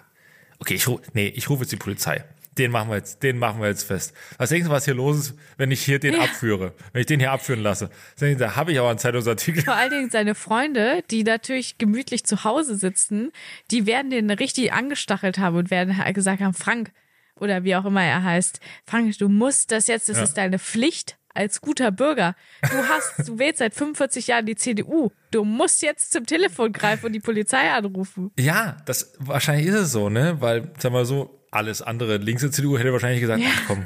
Okay, 0.62 0.76
ich 0.76 0.88
rufe, 0.88 1.02
nee, 1.14 1.28
ich 1.28 1.50
rufe 1.50 1.64
jetzt 1.64 1.72
die 1.72 1.78
Polizei. 1.78 2.24
Den 2.58 2.70
machen 2.70 2.90
wir 2.90 2.98
jetzt, 2.98 3.24
den 3.24 3.40
machen 3.40 3.62
wir 3.62 3.68
jetzt 3.70 3.84
fest. 3.84 4.14
Was 4.38 4.50
denkst 4.50 4.68
du, 4.68 4.72
was 4.72 4.86
hier 4.86 4.94
los 4.94 5.18
ist, 5.18 5.34
wenn 5.58 5.72
ich 5.72 5.84
hier 5.84 6.00
den 6.00 6.16
abführe? 6.16 6.74
Wenn 6.94 7.00
ich 7.00 7.08
den 7.08 7.20
hier 7.20 7.32
abführen 7.32 7.62
lasse? 7.64 7.90
Da 8.20 8.56
habe 8.56 8.72
ich 8.74 8.80
aber 8.80 8.90
einen 8.90 9.00
Zeitungsartikel. 9.00 9.64
Vor 9.64 9.74
allen 9.74 9.90
Dingen 9.90 10.10
seine 10.12 10.36
Freunde, 10.36 11.02
die 11.10 11.24
natürlich 11.24 11.78
gemütlich 11.78 12.26
zu 12.26 12.44
Hause 12.44 12.76
sitzen, 12.76 13.32
die 13.72 13.86
werden 13.88 14.12
den 14.12 14.30
richtig 14.30 14.72
angestachelt 14.74 15.40
haben 15.40 15.56
und 15.56 15.72
werden 15.72 15.96
gesagt 16.14 16.42
haben, 16.42 16.54
Frank, 16.54 16.92
oder 17.40 17.64
wie 17.64 17.76
auch 17.76 17.86
immer 17.86 18.04
er 18.04 18.24
heißt, 18.24 18.60
Frank, 18.86 19.18
du 19.18 19.30
musst 19.30 19.72
das 19.72 19.88
jetzt, 19.88 20.10
das 20.10 20.18
Ja. 20.18 20.24
ist 20.24 20.34
deine 20.36 20.60
Pflicht 20.60 21.18
als 21.34 21.62
guter 21.62 21.92
Bürger. 21.92 22.36
Du 22.62 22.78
hast, 22.90 23.28
du 23.28 23.40
wählst 23.40 23.60
seit 23.60 23.74
45 23.74 24.28
Jahren 24.28 24.46
die 24.46 24.56
CDU. 24.56 25.12
Du 25.32 25.44
musst 25.44 25.82
jetzt 25.82 26.12
zum 26.12 26.26
Telefon 26.26 26.72
greifen 26.74 27.08
und 27.08 27.14
die 27.14 27.20
Polizei 27.20 27.72
anrufen. 27.72 28.32
Ja, 28.38 28.78
das 28.86 29.14
wahrscheinlich 29.20 29.68
ist 29.68 29.76
es 29.76 29.92
so, 29.92 30.10
ne? 30.10 30.38
Weil, 30.40 30.72
sag 30.78 30.92
mal 30.92 31.06
so, 31.06 31.40
alles 31.52 31.82
andere 31.82 32.18
links 32.18 32.42
der 32.42 32.52
CDU 32.52 32.78
hätte 32.78 32.94
wahrscheinlich 32.94 33.20
gesagt, 33.22 33.44
ach 33.46 33.62
komm, 33.68 33.86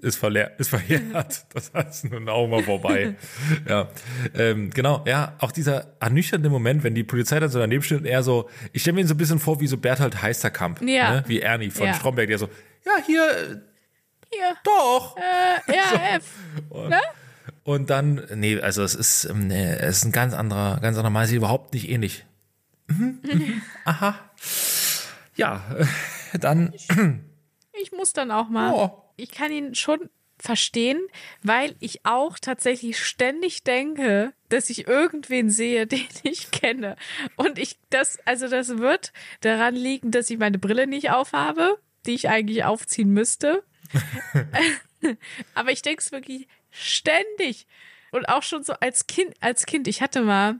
ist 0.00 0.16
verleer, 0.16 0.58
ist 0.58 0.68
verjährt. 0.70 1.46
Das 1.54 1.72
heißt 1.72 2.10
nun 2.10 2.28
auch 2.28 2.48
mal 2.48 2.62
vorbei. 2.64 3.14
ja. 3.68 3.88
Ähm, 4.34 4.70
genau, 4.70 5.04
ja, 5.06 5.34
auch 5.38 5.52
dieser 5.52 5.94
ernüchternde 6.00 6.50
Moment, 6.50 6.82
wenn 6.82 6.94
die 6.94 7.04
Polizei 7.04 7.38
dann 7.40 7.48
so 7.48 7.58
daneben 7.60 7.82
steht 7.82 7.98
und 8.00 8.06
er 8.06 8.22
so, 8.22 8.48
ich 8.72 8.82
stelle 8.82 8.96
mir 8.96 9.00
ihn 9.02 9.06
so 9.06 9.14
ein 9.14 9.18
bisschen 9.18 9.38
vor 9.38 9.60
wie 9.60 9.66
so 9.68 9.76
Berthold 9.76 10.20
Heisterkamp, 10.20 10.82
Ja. 10.82 11.10
ne? 11.14 11.24
wie 11.28 11.40
Ernie 11.40 11.70
von 11.70 11.86
Ja. 11.86 11.94
Stromberg, 11.94 12.26
der 12.28 12.38
so, 12.38 12.48
ja, 12.84 12.92
hier, 13.06 13.62
Hier, 14.32 14.56
doch. 14.64 15.16
äh, 15.16 15.72
RAF. 16.14 16.24
Ne? 16.88 17.00
Und 17.64 17.90
dann, 17.90 18.26
nee, 18.34 18.60
also 18.60 18.82
es 18.82 18.94
ist, 18.94 19.24
ähm, 19.24 19.48
nee, 19.48 19.72
es 19.72 19.98
ist 19.98 20.04
ein 20.04 20.12
ganz 20.12 20.34
anderer, 20.34 20.78
ganz 20.80 20.96
anderer 20.96 21.10
Mal, 21.10 21.26
sie 21.26 21.36
überhaupt 21.36 21.74
nicht 21.74 21.88
ähnlich. 21.88 22.24
Mhm, 22.88 23.18
mhm, 23.22 23.62
Aha. 23.84 24.18
Ja, 25.36 25.64
äh, 25.76 25.86
dann, 26.38 26.72
Ich 27.72 27.92
muss 27.92 28.12
dann 28.12 28.30
auch 28.30 28.48
mal. 28.48 28.72
oh, 28.72 29.02
Ich 29.16 29.30
kann 29.32 29.50
ihn 29.50 29.74
schon 29.74 30.10
verstehen, 30.38 31.00
weil 31.42 31.74
ich 31.80 32.04
auch 32.04 32.38
tatsächlich 32.38 32.98
ständig 33.02 33.64
denke, 33.64 34.32
dass 34.50 34.68
ich 34.70 34.86
irgendwen 34.86 35.48
sehe, 35.50 35.86
den 35.86 36.06
ich 36.24 36.50
kenne. 36.50 36.96
Und 37.36 37.58
ich, 37.58 37.78
das, 37.90 38.18
also 38.26 38.46
das 38.48 38.78
wird 38.78 39.12
daran 39.40 39.74
liegen, 39.74 40.10
dass 40.10 40.28
ich 40.30 40.38
meine 40.38 40.58
Brille 40.58 40.86
nicht 40.86 41.10
aufhabe, 41.10 41.78
die 42.04 42.14
ich 42.14 42.28
eigentlich 42.28 42.64
aufziehen 42.64 43.10
müsste. 43.10 43.62
Aber 45.54 45.70
ich 45.70 45.82
denke 45.82 46.02
es 46.02 46.12
wirklich 46.12 46.48
ständig. 46.70 47.66
Und 48.10 48.28
auch 48.28 48.42
schon 48.42 48.62
so 48.62 48.72
als 48.74 49.06
Kind, 49.06 49.34
als 49.40 49.66
Kind, 49.66 49.88
ich 49.88 50.02
hatte 50.02 50.22
mal, 50.22 50.56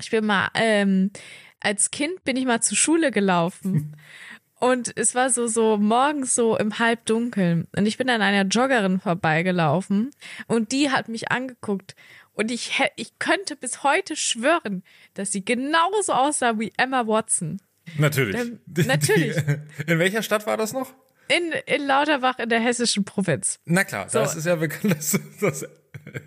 ich 0.00 0.10
bin 0.10 0.26
mal, 0.26 0.48
ähm, 0.54 1.10
als 1.60 1.90
Kind 1.90 2.24
bin 2.24 2.36
ich 2.36 2.46
mal 2.46 2.62
zur 2.62 2.76
Schule 2.76 3.10
gelaufen. 3.10 3.96
Und 4.60 4.92
es 4.96 5.14
war 5.14 5.30
so, 5.30 5.46
so 5.46 5.78
morgens 5.78 6.34
so 6.34 6.56
im 6.58 6.78
Halbdunkeln. 6.78 7.66
Und 7.74 7.86
ich 7.86 7.96
bin 7.96 8.10
an 8.10 8.20
einer 8.20 8.46
Joggerin 8.46 9.00
vorbeigelaufen 9.00 10.10
und 10.48 10.70
die 10.72 10.90
hat 10.90 11.08
mich 11.08 11.30
angeguckt. 11.30 11.96
Und 12.34 12.50
ich, 12.50 12.78
ich 12.96 13.18
könnte 13.18 13.56
bis 13.56 13.82
heute 13.82 14.16
schwören, 14.16 14.84
dass 15.14 15.32
sie 15.32 15.42
genauso 15.42 16.12
aussah 16.12 16.58
wie 16.58 16.72
Emma 16.76 17.06
Watson. 17.06 17.62
Natürlich. 17.96 18.36
Ähm, 18.38 18.60
natürlich. 18.66 19.36
In 19.86 19.98
welcher 19.98 20.22
Stadt 20.22 20.46
war 20.46 20.58
das 20.58 20.74
noch? 20.74 20.92
In, 21.30 21.52
in 21.66 21.86
Lauterbach 21.86 22.38
in 22.38 22.48
der 22.48 22.60
hessischen 22.60 23.04
Provinz. 23.04 23.58
Na 23.64 23.84
klar, 23.84 24.08
So. 24.08 24.18
das 24.18 24.34
ist 24.34 24.46
ja 24.46 24.56
bekannt, 24.56 24.94
dass, 24.96 25.18
dass 25.40 25.62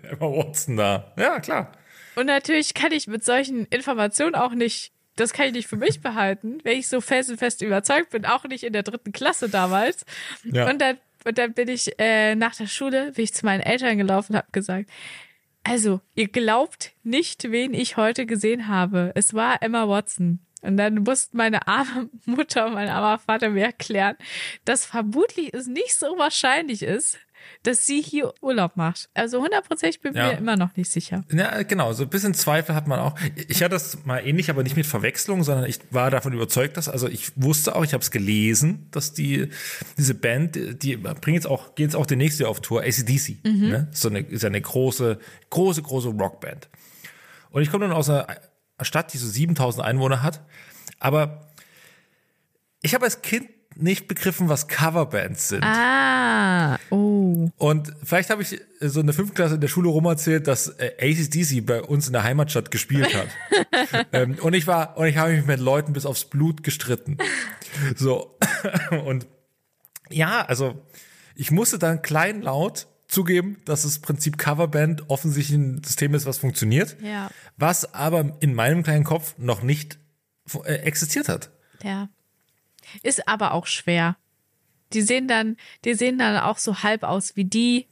Emma 0.02 0.26
Watson 0.26 0.76
da. 0.76 1.12
Ja, 1.16 1.40
klar. 1.40 1.72
Und 2.14 2.26
natürlich 2.26 2.74
kann 2.74 2.92
ich 2.92 3.06
mit 3.06 3.24
solchen 3.24 3.66
Informationen 3.66 4.34
auch 4.34 4.52
nicht, 4.52 4.92
das 5.16 5.32
kann 5.32 5.46
ich 5.46 5.52
nicht 5.52 5.68
für 5.68 5.76
mich 5.76 6.00
behalten, 6.00 6.58
wenn 6.62 6.78
ich 6.78 6.88
so 6.88 7.00
felsenfest 7.00 7.60
überzeugt 7.62 8.10
bin, 8.10 8.24
auch 8.24 8.44
nicht 8.44 8.64
in 8.64 8.72
der 8.72 8.82
dritten 8.82 9.12
Klasse 9.12 9.48
damals. 9.48 10.04
Ja. 10.44 10.68
Und 10.70 10.80
dann, 10.80 10.98
und 11.24 11.38
dann 11.38 11.52
bin 11.52 11.68
ich 11.68 11.98
äh, 11.98 12.34
nach 12.34 12.54
der 12.54 12.66
Schule, 12.66 13.12
bin 13.12 13.24
ich 13.24 13.34
zu 13.34 13.44
meinen 13.44 13.60
Eltern 13.60 13.98
gelaufen 13.98 14.32
und 14.32 14.38
habe 14.38 14.48
gesagt, 14.52 14.88
also, 15.66 16.00
ihr 16.14 16.28
glaubt 16.28 16.92
nicht, 17.04 17.50
wen 17.50 17.72
ich 17.72 17.96
heute 17.96 18.26
gesehen 18.26 18.68
habe. 18.68 19.12
Es 19.14 19.32
war 19.32 19.62
Emma 19.62 19.88
Watson. 19.88 20.43
Und 20.64 20.76
dann 20.76 20.94
mussten 21.02 21.36
meine 21.36 21.66
arme 21.68 22.08
Mutter 22.26 22.66
und 22.66 22.74
mein 22.74 22.88
armer 22.88 23.18
Vater 23.18 23.50
mir 23.50 23.64
erklären, 23.66 24.16
dass 24.64 24.86
vermutlich 24.86 25.52
es 25.54 25.66
nicht 25.66 25.94
so 25.94 26.18
wahrscheinlich 26.18 26.82
ist, 26.82 27.18
dass 27.62 27.84
sie 27.84 28.00
hier 28.00 28.32
Urlaub 28.40 28.76
macht. 28.76 29.10
Also 29.12 29.42
hundertprozentig 29.42 30.00
bin 30.00 30.12
ich 30.12 30.18
Ja. 30.18 30.28
mir 30.32 30.38
immer 30.38 30.56
noch 30.56 30.74
nicht 30.76 30.90
sicher. 30.90 31.24
Ja, 31.30 31.62
genau, 31.62 31.92
so 31.92 32.04
ein 32.04 32.08
bisschen 32.08 32.32
Zweifel 32.32 32.74
hat 32.74 32.86
man 32.86 32.98
auch. 33.00 33.18
Ich 33.48 33.62
hatte 33.62 33.74
das 33.74 34.02
mal 34.06 34.20
ähnlich, 34.26 34.48
aber 34.48 34.62
nicht 34.62 34.76
mit 34.76 34.86
Verwechslung, 34.86 35.44
sondern 35.44 35.66
ich 35.68 35.78
war 35.90 36.10
davon 36.10 36.32
überzeugt, 36.32 36.78
dass, 36.78 36.88
also 36.88 37.06
ich 37.06 37.32
wusste 37.36 37.76
auch, 37.76 37.84
ich 37.84 37.92
habe 37.92 38.00
es 38.02 38.10
gelesen, 38.10 38.88
dass 38.92 39.12
die, 39.12 39.50
diese 39.98 40.14
Band, 40.14 40.56
die 40.82 40.96
bringen 40.96 41.34
jetzt 41.34 41.46
auch, 41.46 41.74
gehen 41.74 41.84
jetzt 41.84 41.96
auch 41.96 42.06
demnächst 42.06 42.38
wieder 42.38 42.48
auf 42.48 42.60
Tour, 42.60 42.80
ACDC, 42.82 43.44
ne? 43.44 43.88
So 43.92 44.08
eine, 44.08 44.20
ist 44.20 44.44
eine 44.46 44.60
große, 44.62 45.18
große, 45.50 45.82
große 45.82 46.08
Rockband. 46.08 46.68
Und 47.50 47.60
ich 47.60 47.70
komme 47.70 47.86
dann 47.86 47.94
aus 47.94 48.08
einer 48.08 48.26
Stadt, 48.82 49.12
die 49.12 49.18
so 49.18 49.28
7000 49.28 49.84
Einwohner 49.84 50.22
hat, 50.22 50.44
aber 50.98 51.48
ich 52.82 52.94
habe 52.94 53.04
als 53.04 53.22
Kind 53.22 53.48
nicht 53.76 54.06
begriffen, 54.06 54.48
was 54.48 54.68
Coverbands 54.68 55.48
sind. 55.48 55.64
Ah, 55.64 56.78
oh. 56.90 57.50
Und 57.56 57.92
vielleicht 58.04 58.30
habe 58.30 58.42
ich 58.42 58.60
so 58.80 59.00
in 59.00 59.06
der 59.06 59.14
fünften 59.14 59.34
Klasse 59.34 59.56
in 59.56 59.60
der 59.60 59.68
Schule 59.68 59.88
rum 59.88 60.04
erzählt, 60.04 60.46
dass 60.46 60.68
äh, 60.68 60.92
ACDC 61.00 61.66
bei 61.66 61.82
uns 61.82 62.06
in 62.06 62.12
der 62.12 62.22
Heimatstadt 62.22 62.70
gespielt 62.70 63.14
hat. 63.14 64.06
ähm, 64.12 64.38
und 64.40 64.54
ich 64.54 64.66
war, 64.66 64.96
und 64.96 65.06
ich 65.06 65.16
habe 65.16 65.32
mich 65.32 65.46
mit 65.46 65.60
Leuten 65.60 65.92
bis 65.92 66.06
aufs 66.06 66.24
Blut 66.24 66.62
gestritten. 66.62 67.18
So. 67.96 68.38
und 69.04 69.26
ja, 70.10 70.42
also 70.42 70.80
ich 71.34 71.50
musste 71.50 71.78
dann 71.78 72.02
kleinlaut 72.02 72.86
zugeben, 73.14 73.56
dass 73.64 73.82
das 73.84 73.98
Prinzip 74.00 74.36
Coverband 74.36 75.08
offensichtlich 75.08 75.56
ein 75.56 75.82
System 75.82 76.14
ist, 76.14 76.26
was 76.26 76.38
funktioniert. 76.38 76.96
Ja. 77.02 77.30
Was 77.56 77.94
aber 77.94 78.36
in 78.40 78.54
meinem 78.54 78.82
kleinen 78.82 79.04
Kopf 79.04 79.34
noch 79.38 79.62
nicht 79.62 79.98
äh, 80.64 80.74
existiert 80.74 81.28
hat. 81.28 81.50
Ja. 81.82 82.08
Ist 83.02 83.26
aber 83.28 83.52
auch 83.52 83.66
schwer. 83.66 84.16
Die 84.92 85.02
sehen 85.02 85.26
dann, 85.28 85.56
die 85.84 85.94
sehen 85.94 86.18
dann 86.18 86.36
auch 86.36 86.58
so 86.58 86.82
halb 86.82 87.02
aus 87.02 87.36
wie 87.36 87.44
die. 87.44 87.86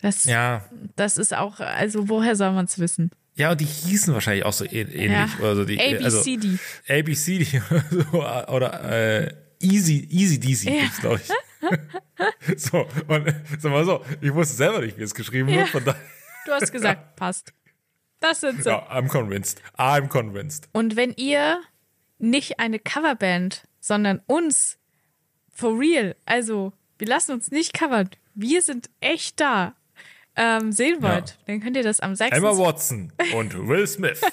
Das, 0.00 0.24
Ja. 0.24 0.64
das 0.96 1.16
ist 1.16 1.34
auch, 1.34 1.60
also 1.60 2.08
woher 2.08 2.36
soll 2.36 2.52
man 2.52 2.64
es 2.66 2.78
wissen? 2.78 3.10
Ja, 3.34 3.52
und 3.52 3.60
die 3.60 3.66
hießen 3.66 4.12
wahrscheinlich 4.14 4.44
auch 4.44 4.52
so 4.52 4.64
äh- 4.64 4.82
ähnlich. 4.82 5.10
Ja. 5.10 5.28
Also 5.42 5.64
die, 5.64 5.78
also, 5.80 6.18
ABCD. 6.20 6.58
ABCD 6.88 7.60
oder, 7.70 7.84
so, 7.90 8.54
oder 8.54 8.84
äh, 9.24 9.34
Easy, 9.60 10.06
Easy 10.10 10.38
Deasy, 10.40 10.70
Ja. 10.70 10.84
glaube 11.00 11.20
ich. 11.24 11.30
so, 12.56 12.86
und 13.08 13.34
sag 13.58 13.70
mal 13.72 13.84
so, 13.84 14.04
ich 14.20 14.32
wusste 14.34 14.54
selber 14.56 14.80
nicht, 14.80 14.98
wie 14.98 15.02
es 15.02 15.14
geschrieben 15.14 15.48
Ja. 15.48 15.58
wird, 15.60 15.68
von 15.68 15.84
daher, 15.84 16.00
Du 16.46 16.52
hast 16.52 16.72
gesagt, 16.72 17.16
passt. 17.16 17.52
Das 18.20 18.40
sind 18.40 18.62
so. 18.62 18.70
ja, 18.70 18.90
I'm 18.90 19.08
convinced. 19.08 19.60
I'm 19.78 20.08
convinced. 20.08 20.68
Und 20.72 20.96
wenn 20.96 21.12
ihr 21.14 21.60
nicht 22.18 22.58
eine 22.60 22.78
Coverband, 22.78 23.62
sondern 23.80 24.20
uns 24.26 24.78
for 25.54 25.78
real, 25.78 26.14
also 26.26 26.72
wir 26.98 27.06
lassen 27.08 27.32
uns 27.32 27.50
nicht 27.50 27.72
covern, 27.72 28.10
wir 28.34 28.60
sind 28.62 28.90
echt 29.00 29.40
da, 29.40 29.74
ähm, 30.36 30.70
sehen 30.72 31.02
wollt, 31.02 31.30
Ja. 31.30 31.36
dann 31.46 31.60
könnt 31.60 31.76
ihr 31.76 31.82
das 31.82 32.00
am 32.00 32.14
6. 32.14 32.36
Emma 32.36 32.56
Watson 32.56 33.12
und 33.34 33.68
Will 33.68 33.86
Smith. 33.86 34.20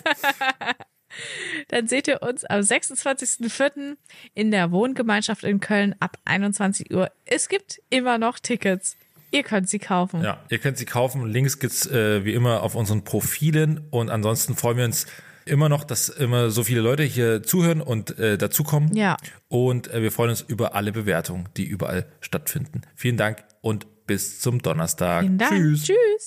Dann 1.69 1.87
seht 1.87 2.07
ihr 2.07 2.21
uns 2.21 2.45
am 2.45 2.61
26.04. 2.61 3.97
in 4.33 4.51
der 4.51 4.71
Wohngemeinschaft 4.71 5.43
in 5.43 5.59
Köln 5.59 5.95
ab 5.99 6.17
21 6.25 6.93
Uhr. 6.93 7.11
Es 7.25 7.49
gibt 7.49 7.81
immer 7.89 8.17
noch 8.17 8.39
Tickets. 8.39 8.97
Ihr 9.31 9.43
könnt 9.43 9.69
sie 9.69 9.79
kaufen. 9.79 10.23
Ja, 10.23 10.39
ihr 10.49 10.57
könnt 10.57 10.77
sie 10.77 10.85
kaufen. 10.85 11.25
Links 11.27 11.59
gibt's 11.59 11.85
äh, 11.85 12.23
wie 12.23 12.33
immer 12.33 12.63
auf 12.63 12.75
unseren 12.75 13.03
Profilen. 13.03 13.85
Und 13.89 14.09
ansonsten 14.09 14.55
freuen 14.55 14.77
wir 14.77 14.85
uns 14.85 15.05
immer 15.45 15.69
noch, 15.69 15.83
dass 15.83 16.09
immer 16.09 16.49
so 16.49 16.63
viele 16.63 16.81
Leute 16.81 17.03
hier 17.03 17.43
zuhören 17.43 17.81
und 17.81 18.17
äh, 18.19 18.37
dazukommen. 18.37 18.95
Ja. 18.95 19.17
Und 19.47 19.91
äh, 19.91 20.01
wir 20.01 20.11
freuen 20.11 20.29
uns 20.31 20.41
über 20.41 20.75
alle 20.75 20.91
Bewertungen, 20.91 21.49
die 21.57 21.65
überall 21.65 22.05
stattfinden. 22.21 22.81
Vielen 22.95 23.17
Dank 23.17 23.43
und 23.61 23.87
bis 24.07 24.39
zum 24.39 24.61
Donnerstag. 24.61 25.21
Vielen 25.21 25.37
Dank. 25.37 25.51
Tschüss. 25.51 25.83
Tschüss. 25.83 26.25